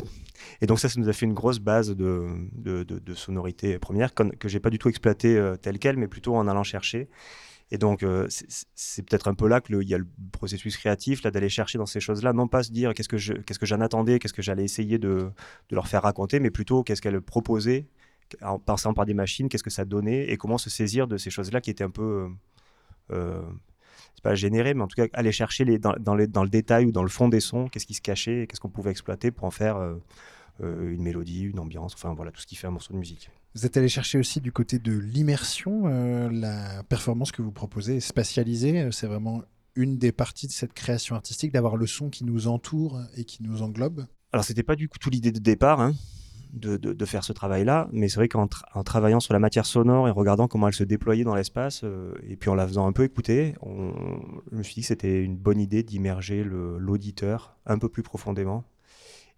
[0.64, 4.22] Et donc ça, ça nous a fait une grosse base de, de, sonorité première que,
[4.22, 7.10] que j'ai pas du tout exploité euh, telle quelle, mais plutôt en allant chercher.
[7.70, 8.26] Et donc, euh,
[8.74, 11.84] c'est peut-être un peu là qu'il y a le processus créatif, là, d'aller chercher dans
[11.84, 15.30] ces choses-là, non pas se dire qu'est-ce que j'en attendais, qu'est-ce que j'allais essayer de,
[15.68, 17.86] de, leur faire raconter, mais plutôt qu'est-ce qu'elle proposait,
[18.40, 21.28] en passant par des machines, qu'est-ce que ça donnait, et comment se saisir de ces
[21.28, 22.30] choses-là qui étaient un peu...
[23.10, 23.42] Euh,
[24.14, 27.10] c'est pas généré, mais en tout cas aller chercher dans, le détail ou dans le
[27.10, 29.96] fond des sons, qu'est-ce qui se cachait, qu'est-ce qu'on pouvait exploiter pour en faire euh,
[30.60, 33.30] une mélodie, une ambiance, enfin voilà, tout ce qui fait un morceau de musique.
[33.56, 37.98] Vous êtes allé chercher aussi du côté de l'immersion, euh, la performance que vous proposez
[37.98, 39.42] est spatialisée, euh, c'est vraiment
[39.76, 43.44] une des parties de cette création artistique d'avoir le son qui nous entoure et qui
[43.44, 44.06] nous englobe.
[44.32, 45.94] Alors c'était pas du tout l'idée de départ, hein,
[46.52, 50.10] de, de, faire ce travail-là, mais c'est vrai qu'en travaillant sur la matière sonore et
[50.10, 51.84] regardant comment elle se déployait dans l'espace,
[52.28, 53.92] et puis en la faisant un peu écouter, on,
[54.50, 58.64] je me suis dit que c'était une bonne idée d'immerger l'auditeur un peu plus profondément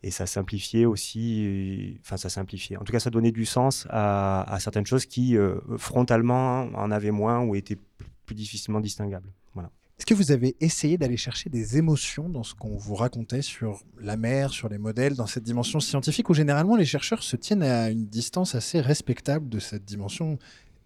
[0.02, 2.76] et ça simplifiait aussi, enfin ça simplifiait.
[2.76, 7.10] En tout cas, ça donnait du sens à, certaines choses qui euh, frontalement en avaient
[7.10, 7.78] moins ou étaient
[8.26, 9.32] plus difficilement distinguables.
[9.54, 9.70] Voilà.
[9.98, 13.82] Est-ce que vous avez essayé d'aller chercher des émotions dans ce qu'on vous racontait sur
[13.98, 17.62] la mer, sur les modèles, dans cette dimension scientifique où généralement les chercheurs se tiennent
[17.62, 20.38] à une distance assez respectable de cette dimension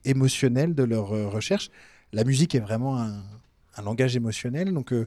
[0.04, 1.70] émotionnelle de leur euh, recherche?
[2.12, 3.22] La musique est vraiment un,
[3.82, 5.06] langage émotionnel, donc euh,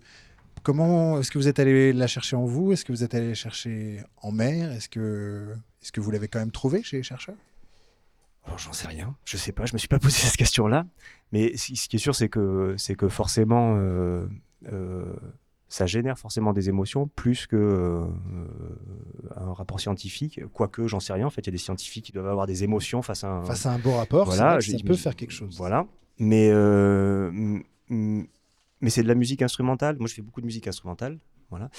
[0.63, 2.71] Comment est-ce que vous êtes allé la chercher en vous?
[2.71, 4.71] Est-ce que vous êtes allé la chercher en mer?
[4.71, 7.35] Est-ce que, est que vous l'avez quand même trouvé chez les chercheurs?
[8.45, 10.85] Alors j'en sais rien, je sais pas, je me suis pas posé cette question-là,
[11.31, 14.25] mais ce qui est sûr c'est que c'est que forcément euh,
[14.71, 15.13] euh,
[15.69, 18.05] ça génère forcément des émotions plus que euh,
[19.37, 21.25] un rapport scientifique, quoique j'en sais rien.
[21.25, 23.43] En fait, il y a des scientifiques qui doivent avoir des émotions face à un
[23.43, 24.25] face à un beau rapport.
[24.25, 25.55] Voilà, ça peut faire quelque chose.
[25.57, 25.87] Voilà,
[26.19, 26.51] mais
[28.83, 29.95] mais c'est de la musique instrumentale.
[29.97, 31.17] Moi, je fais beaucoup de musique instrumentale.
[31.49, 31.69] Voilà.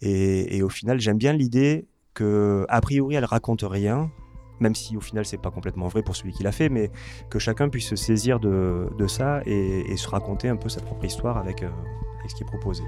[0.00, 4.10] Et, au final, j'aime bien l'idée que, a priori, elle raconte rien,
[4.60, 6.90] même si au final, c'est pas complètement vrai pour celui qui l'a fait, mais
[7.28, 11.36] que chacun puisse se saisir de, ça et, se raconter un peu sa propre histoire
[11.36, 11.68] avec, euh,
[12.18, 12.82] avec ce qui est proposé.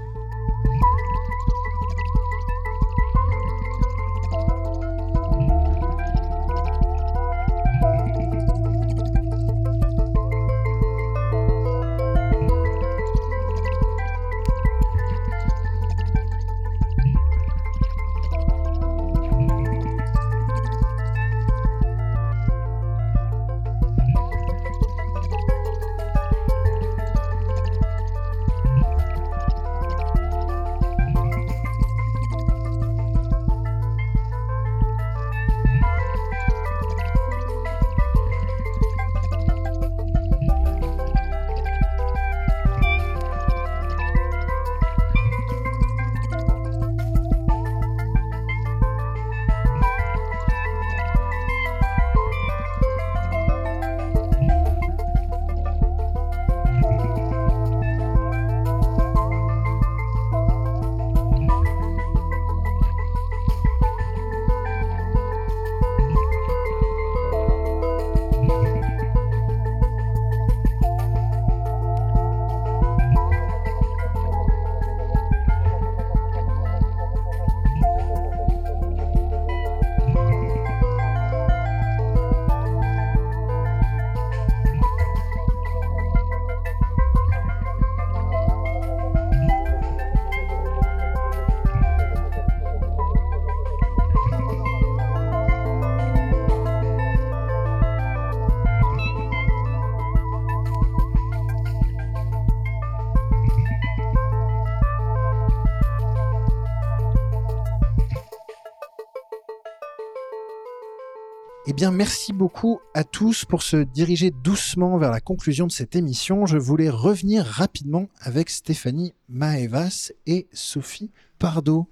[111.73, 116.45] Bien, merci beaucoup à tous pour se diriger doucement vers la conclusion de cette émission.
[116.45, 121.87] Je voulais revenir rapidement avec Stéphanie Maevas et Sophie Pardo.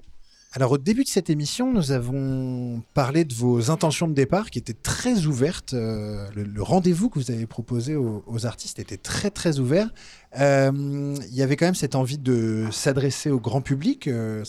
[0.53, 4.59] Alors au début de cette émission, nous avons parlé de vos intentions de départ qui
[4.59, 5.73] étaient très ouvertes.
[5.73, 9.93] Euh, le, rendez-vous que vous avez proposé aux, artistes était très très ouvert.
[10.39, 14.07] Euh, il y avait quand même cette envie de s'adresser au grand public.
[14.07, 14.45] Euh,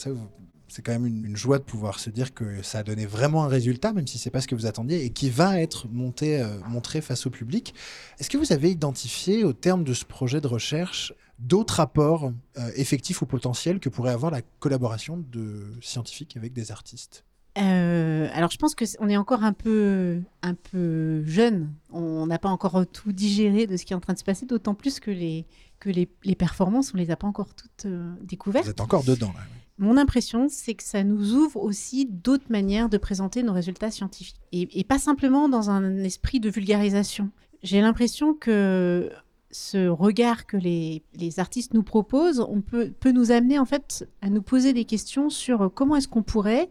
[0.68, 3.48] c'est quand même une, joie de pouvoir se dire que ça a donné vraiment un
[3.48, 7.00] résultat, même si c'est pas ce que vous attendiez, et qui va être monté, montré
[7.00, 7.74] face au public.
[8.18, 12.70] Est-ce que vous avez identifié au terme de ce projet de recherche d'autres apports euh,
[12.76, 17.24] effectifs ou potentiels que pourrait avoir la collaboration de scientifiques avec des artistes?
[17.58, 21.72] Euh, alors je pense que on est encore un peu un peu jeune.
[21.90, 24.44] On n'a pas encore tout digéré de ce qui est en train de se passer,
[24.44, 25.46] d'autant plus que les
[25.80, 28.64] que les, performances on les a pas encore toutes euh, découvertes.
[28.66, 29.40] Vous êtes encore dedans là.
[29.78, 34.40] Mon impression, c'est que ça nous ouvre aussi d'autres manières de présenter nos résultats scientifiques
[34.52, 37.30] et pas simplement dans un esprit de vulgarisation.
[37.62, 39.10] J'ai l'impression que
[39.50, 41.02] ce regard que les,
[41.38, 45.30] artistes nous proposent on peut, peut nous amener en fait à nous poser des questions
[45.30, 46.68] sur comment est-ce qu'on pourrait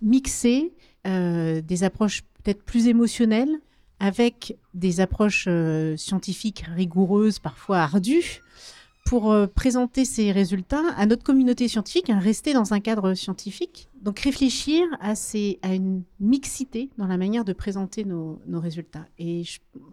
[0.00, 0.72] mixer
[1.06, 3.60] euh, des approches peut-être plus émotionnelles
[4.00, 8.42] avec des approches euh, scientifiques rigoureuses, parfois ardues,
[9.04, 13.88] pour euh, présenter ces résultats à notre communauté scientifique, à rester dans un cadre scientifique.
[14.02, 15.14] Donc réfléchir à,
[15.72, 19.06] une mixité dans la manière de présenter nos, résultats.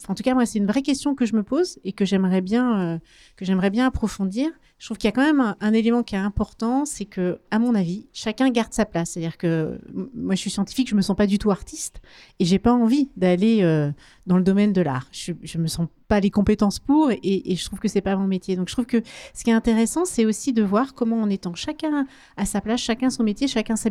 [0.07, 2.41] En tout cas, moi, c'est une vraie question que je me pose et que j'aimerais
[2.41, 2.99] bien,
[3.47, 4.49] euh, approfondir.
[4.79, 7.59] Je trouve qu'il y a quand même un, élément qui est important, c'est que, à
[7.59, 9.11] mon avis, chacun garde sa place.
[9.11, 9.79] C'est-à-dire que
[10.15, 12.01] moi, je suis scientifique, je me sens pas du tout artiste
[12.39, 13.91] et j'ai pas envie d'aller euh,
[14.25, 15.07] dans le domaine de l'art.
[15.11, 18.15] Je, je me sens pas les compétences pour et, et je trouve que c'est pas
[18.15, 18.55] mon métier.
[18.55, 19.03] Donc, je trouve que
[19.33, 22.07] ce qui est intéressant, c'est aussi de voir comment, en étant chacun
[22.37, 23.89] à sa place, chacun son métier, chacun sa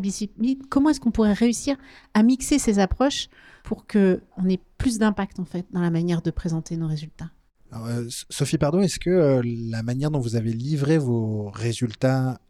[0.69, 1.77] comment est-ce qu'on pourrait réussir
[2.15, 3.29] à mixer ces approches
[3.65, 7.31] pour qu'on ait plus d'impact en fait dans la manière de présenter nos résultats?
[7.75, 12.41] Euh, Sophie Pardot, est-ce que euh, la manière dont vous avez livré vos résultats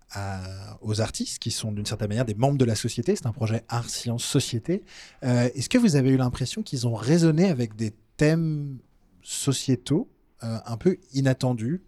[0.81, 3.63] aux artistes, qui sont d'une certaine manière des membres de la société, c'est un projet
[3.69, 4.83] art, science, société,
[5.23, 8.79] euh, est-ce que vous avez eu l'impression qu'ils ont résonné avec des thèmes
[9.23, 10.09] sociétaux
[10.41, 11.83] un peu inattendus,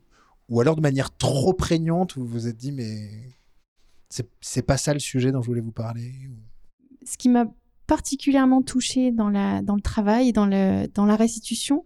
[0.51, 3.09] ou alors de manière trop prégnante, où vous vous êtes dit, mais
[4.41, 6.13] c'est pas ça le sujet dont je voulais vous parler
[7.05, 7.47] Ce qui m'a
[7.87, 11.85] particulièrement touchée dans, le travail dans, la restitution,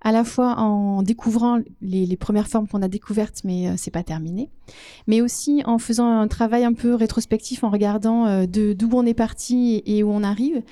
[0.00, 4.02] à la fois en découvrant les, premières formes qu'on a découvertes, mais euh, c'est pas
[4.02, 4.50] terminé,
[5.06, 9.12] mais aussi en faisant un travail un peu rétrospectif, en regardant euh, d'où on est
[9.12, 10.62] parti et, où on arrive.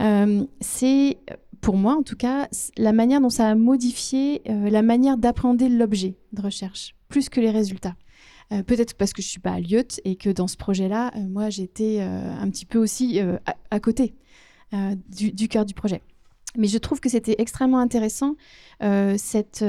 [0.00, 1.18] Euh, c'est,
[1.60, 6.16] pour moi en tout cas, la manière dont ça a modifié la manière d'appréhender l'objet
[6.32, 7.94] de recherche, plus que les résultats.
[8.52, 11.20] Euh, peut-être parce que je suis pas à Lyotte et que dans ce projet-là, euh,
[11.28, 13.20] moi, j'étais euh, un petit peu aussi
[13.70, 14.14] à, côté
[15.10, 16.02] du, cœur du projet.
[16.56, 18.36] Mais je trouve que c'était extrêmement intéressant
[18.80, 19.62] cette,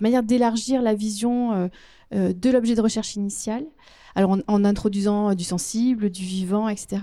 [0.00, 1.70] manière d'élargir la vision
[2.12, 3.64] de l'objet de recherche initial
[4.16, 7.02] alors en, introduisant du sensible, du vivant, etc.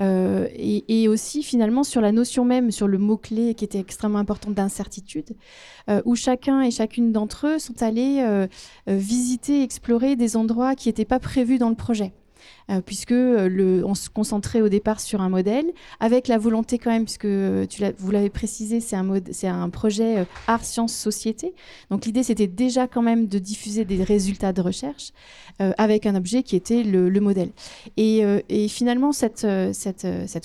[0.00, 4.50] Euh, et, aussi finalement sur la notion même, sur le mot-clé qui était extrêmement important
[4.50, 5.34] d'incertitude,
[5.88, 8.46] euh, où chacun et chacune d'entre eux sont allés euh,
[8.86, 12.12] visiter, explorer des endroits qui n'étaient pas prévus dans le projet.
[12.70, 15.66] Euh, puisque euh, on se concentrait au départ sur un modèle,
[15.98, 17.26] avec la volonté quand même, puisque
[17.68, 21.52] tu vous l'avez précisé, c'est un, projet euh, art, sciences, société.
[21.90, 25.12] Donc l'idée, c'était déjà quand même de diffuser des résultats de recherche
[25.76, 27.50] avec un objet qui était le, modèle.
[27.98, 28.24] Et,
[28.68, 29.46] finalement, cette,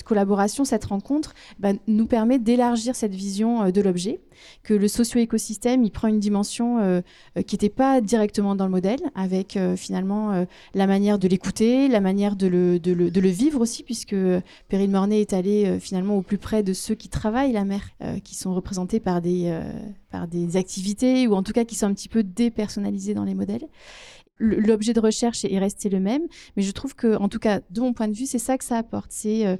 [0.04, 4.20] collaboration, cette rencontre, bah, nous permet d'élargir cette vision de l'objet
[4.62, 7.00] que le socio-écosystème, il prend une dimension euh,
[7.36, 11.88] euh, qui n'était pas directement dans le modèle, avec euh, finalement la manière de l'écouter,
[11.88, 14.16] la manière de le, de le, de le, vivre aussi, puisque
[14.68, 17.90] Perrine Mornay est allée finalement au plus près de ceux qui travaillent la mer,
[18.24, 19.52] qui sont représentés par des,
[20.10, 23.34] par des activités, ou en tout cas qui sont un petit peu dépersonnalisés dans les
[23.34, 23.68] modèles
[24.38, 26.20] l'objet de recherche est resté le même,
[26.58, 28.64] mais je trouve que, en tout cas, de mon point de vue, c'est ça que
[28.64, 29.06] ça apporte.
[29.08, 29.58] C'est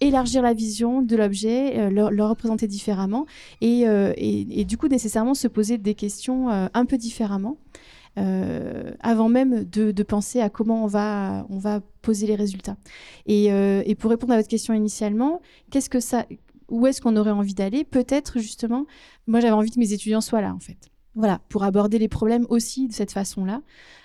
[0.00, 3.26] élargir la vision de l'objet, euh, le, représenter différemment
[3.62, 7.56] euh, et, et, du coup nécessairement se poser des questions euh, un peu différemment
[8.16, 12.76] avant même de, penser à comment on va, on va poser les résultats.
[13.26, 15.40] Et, et pour répondre à votre question initialement,
[15.70, 16.26] qu'est-ce que ça,
[16.68, 17.84] où est-ce qu'on aurait envie d'aller?
[17.84, 18.86] Peut-être justement,
[19.26, 20.90] moi j'avais envie que mes étudiants soient là en fait.
[21.18, 23.62] Voilà, pour aborder les problèmes aussi de cette façon-là.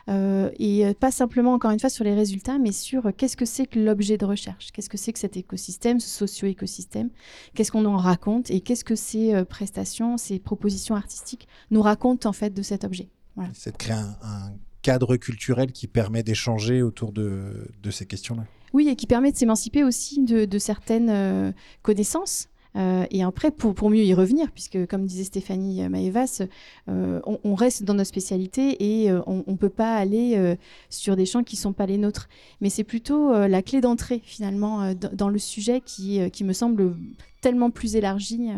[0.10, 3.38] Euh, et euh, pas simplement, encore une fois, sur les résultats, mais sur euh, qu'est-ce
[3.38, 7.12] que c'est que l'objet de recherche, qu'est-ce que c'est que cet écosystème, ce socio-écosystème,
[7.54, 8.50] qu'est-ce qu'on en raconte?
[8.50, 13.10] Et qu'est-ce que ces prestations, ces propositions artistiques nous racontent en fait de cet objet?
[13.54, 18.44] C'est de créer un, cadre culturel qui permet d'échanger autour de, ces questions-là.
[18.74, 21.54] Oui, et qui permet de s'émanciper aussi de, certaines
[21.84, 26.44] connaissances Euh, et après, pour, pour mieux y revenir, puisque comme disait Stéphanie Maevas,
[26.90, 30.58] euh, on, reste dans notre spécialité et euh, on ne peut pas aller
[30.90, 32.30] sur des champs qui ne sont pas les nôtres.
[32.62, 36.96] Mais c'est plutôt la clé d'entrée, finalement, dans le sujet qui, qui me semble
[37.42, 38.50] tellement plus élargi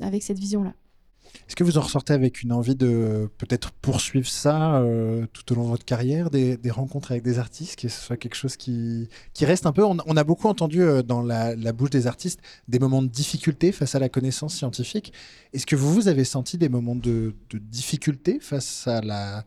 [0.00, 0.74] avec cette vision-là.
[1.46, 5.56] Est-ce que vous en ressortez avec une envie de peut-être poursuivre ça euh, tout au
[5.56, 9.08] long de votre carrière, des, rencontres avec des artistes, que ce soit quelque chose qui,
[9.32, 12.78] qui reste un peu on, a beaucoup entendu euh, dans la, bouche des artistes des
[12.78, 15.12] moments de difficulté face à la connaissance scientifique.
[15.52, 19.44] Est-ce que vous, vous avez senti des moments de, difficulté face à la,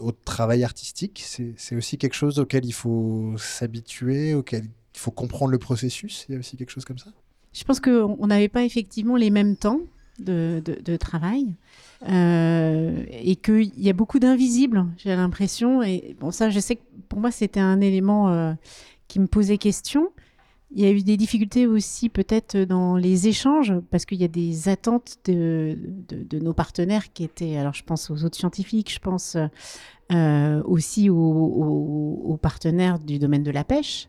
[0.00, 1.24] au travail artistique?
[1.24, 6.24] C'est aussi quelque chose auquel il faut s'habituer, auquel il faut comprendre le processus?
[6.28, 7.10] Il y a aussi quelque chose comme ça?
[7.52, 9.80] Je pense qu'on n'avait pas effectivement les mêmes temps
[10.18, 11.54] de, travail.
[12.08, 15.82] Euh, et qu'il y a beaucoup d'invisibles, j'ai l'impression.
[15.82, 18.52] Et bon, ça, je sais que pour moi, c'était un élément euh,
[19.08, 20.10] qui me posait question.
[20.72, 24.28] Il y a eu des difficultés aussi peut-être dans les échanges, parce qu'il y a
[24.28, 28.98] des attentes de, de, nos partenaires qui étaient, alors je pense aux autres scientifiques, je
[28.98, 29.36] pense
[30.12, 34.08] euh, aussi aux, partenaires du domaine de la pêche,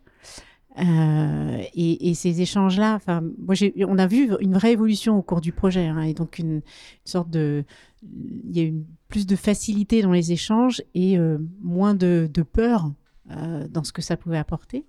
[0.80, 3.00] euh, et, ces échanges-là,
[3.38, 3.56] moi,
[3.88, 6.62] on a vu une vraie évolution au cours du projet, hein, et donc une,
[7.04, 7.64] sorte de,
[8.04, 8.76] il y a eu
[9.08, 12.92] plus de facilité dans les échanges et euh, moins de, peur
[13.32, 14.86] euh, dans ce que ça pouvait apporter.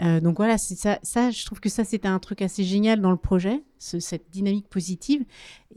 [0.00, 0.98] donc voilà, ça,
[1.30, 5.24] je trouve que ça, c'était un truc assez génial dans le projet, cette dynamique positive.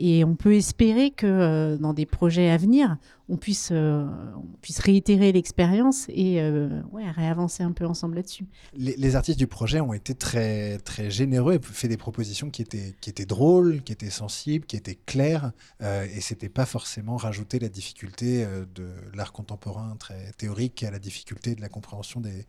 [0.01, 2.97] Et on peut espérer que dans des projets à venir,
[3.29, 4.07] on puisse, euh,
[4.79, 8.45] réitérer l'expérience et euh, ouais, réavancer un peu ensemble là-dessus.
[8.75, 13.25] Les, artistes du projet ont été très, très généreux et fait des propositions qui étaient,
[13.25, 15.51] drôles, qui étaient sensibles, qui étaient claires.
[15.81, 20.91] Euh, et c'était pas forcément rajouter la difficulté euh, de l'art contemporain très théorique à
[20.91, 22.45] la difficulté de la compréhension des,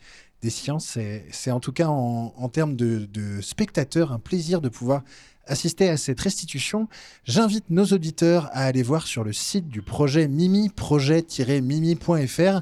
[0.49, 0.99] sciences.
[1.31, 5.03] C'est en tout cas en, en termes de, de spectateurs un plaisir de pouvoir
[5.47, 6.89] assister à cette restitution,
[7.25, 12.61] j'invite nos auditeurs à aller voir sur le site du projet Mimi, projet-mimi.fr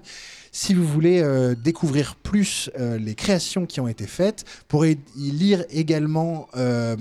[0.59, 4.99] si vous voulez euh, découvrir plus euh, les créations qui ont été faites, pour y
[5.15, 6.97] lire également euh,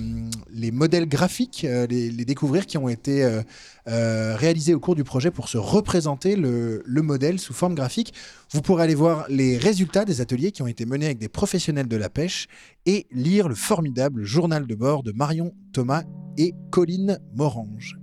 [0.51, 3.41] les modèles graphiques, les, découvrir qui ont été
[3.85, 8.13] réalisés au cours du projet pour se représenter le, le, modèle sous forme graphique.
[8.51, 11.87] Vous pourrez aller voir les résultats des ateliers qui ont été menés avec des professionnels
[11.87, 12.47] de la pêche
[12.85, 16.03] et lire le formidable journal de bord de Marion Thomas
[16.37, 17.97] et Colline Morange.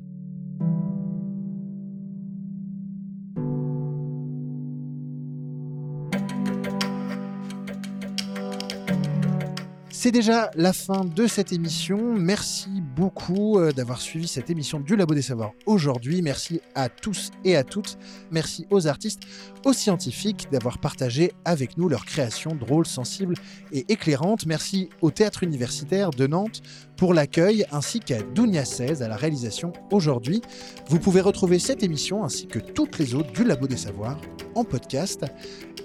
[10.05, 12.12] C'est déjà la fin de cette émission.
[12.14, 16.20] Merci beaucoup euh, d'avoir suivi cette émission du Labo des Savoirs aujourd'hui.
[16.20, 17.96] Merci à tous et à toutes.
[18.30, 19.22] Merci aux artistes,
[19.64, 23.34] aux scientifiques d'avoir partagé avec nous leurs créations drôles, sensibles
[23.72, 24.44] et éclairantes.
[24.44, 26.61] Merci au Théâtre universitaire de Nantes
[26.97, 30.42] pour l'accueil ainsi qu'à Dounia 16 à la réalisation aujourd'hui.
[30.88, 34.18] Vous pouvez retrouver cette émission ainsi que toutes les autres du Labo des Savoirs
[34.55, 35.24] en podcast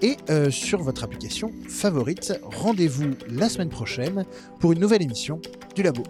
[0.02, 2.40] et euh, sur votre application favorite.
[2.44, 4.26] Rendez-vous la semaine prochaine
[4.60, 5.42] pour une nouvelle émission
[5.76, 6.04] du Labo.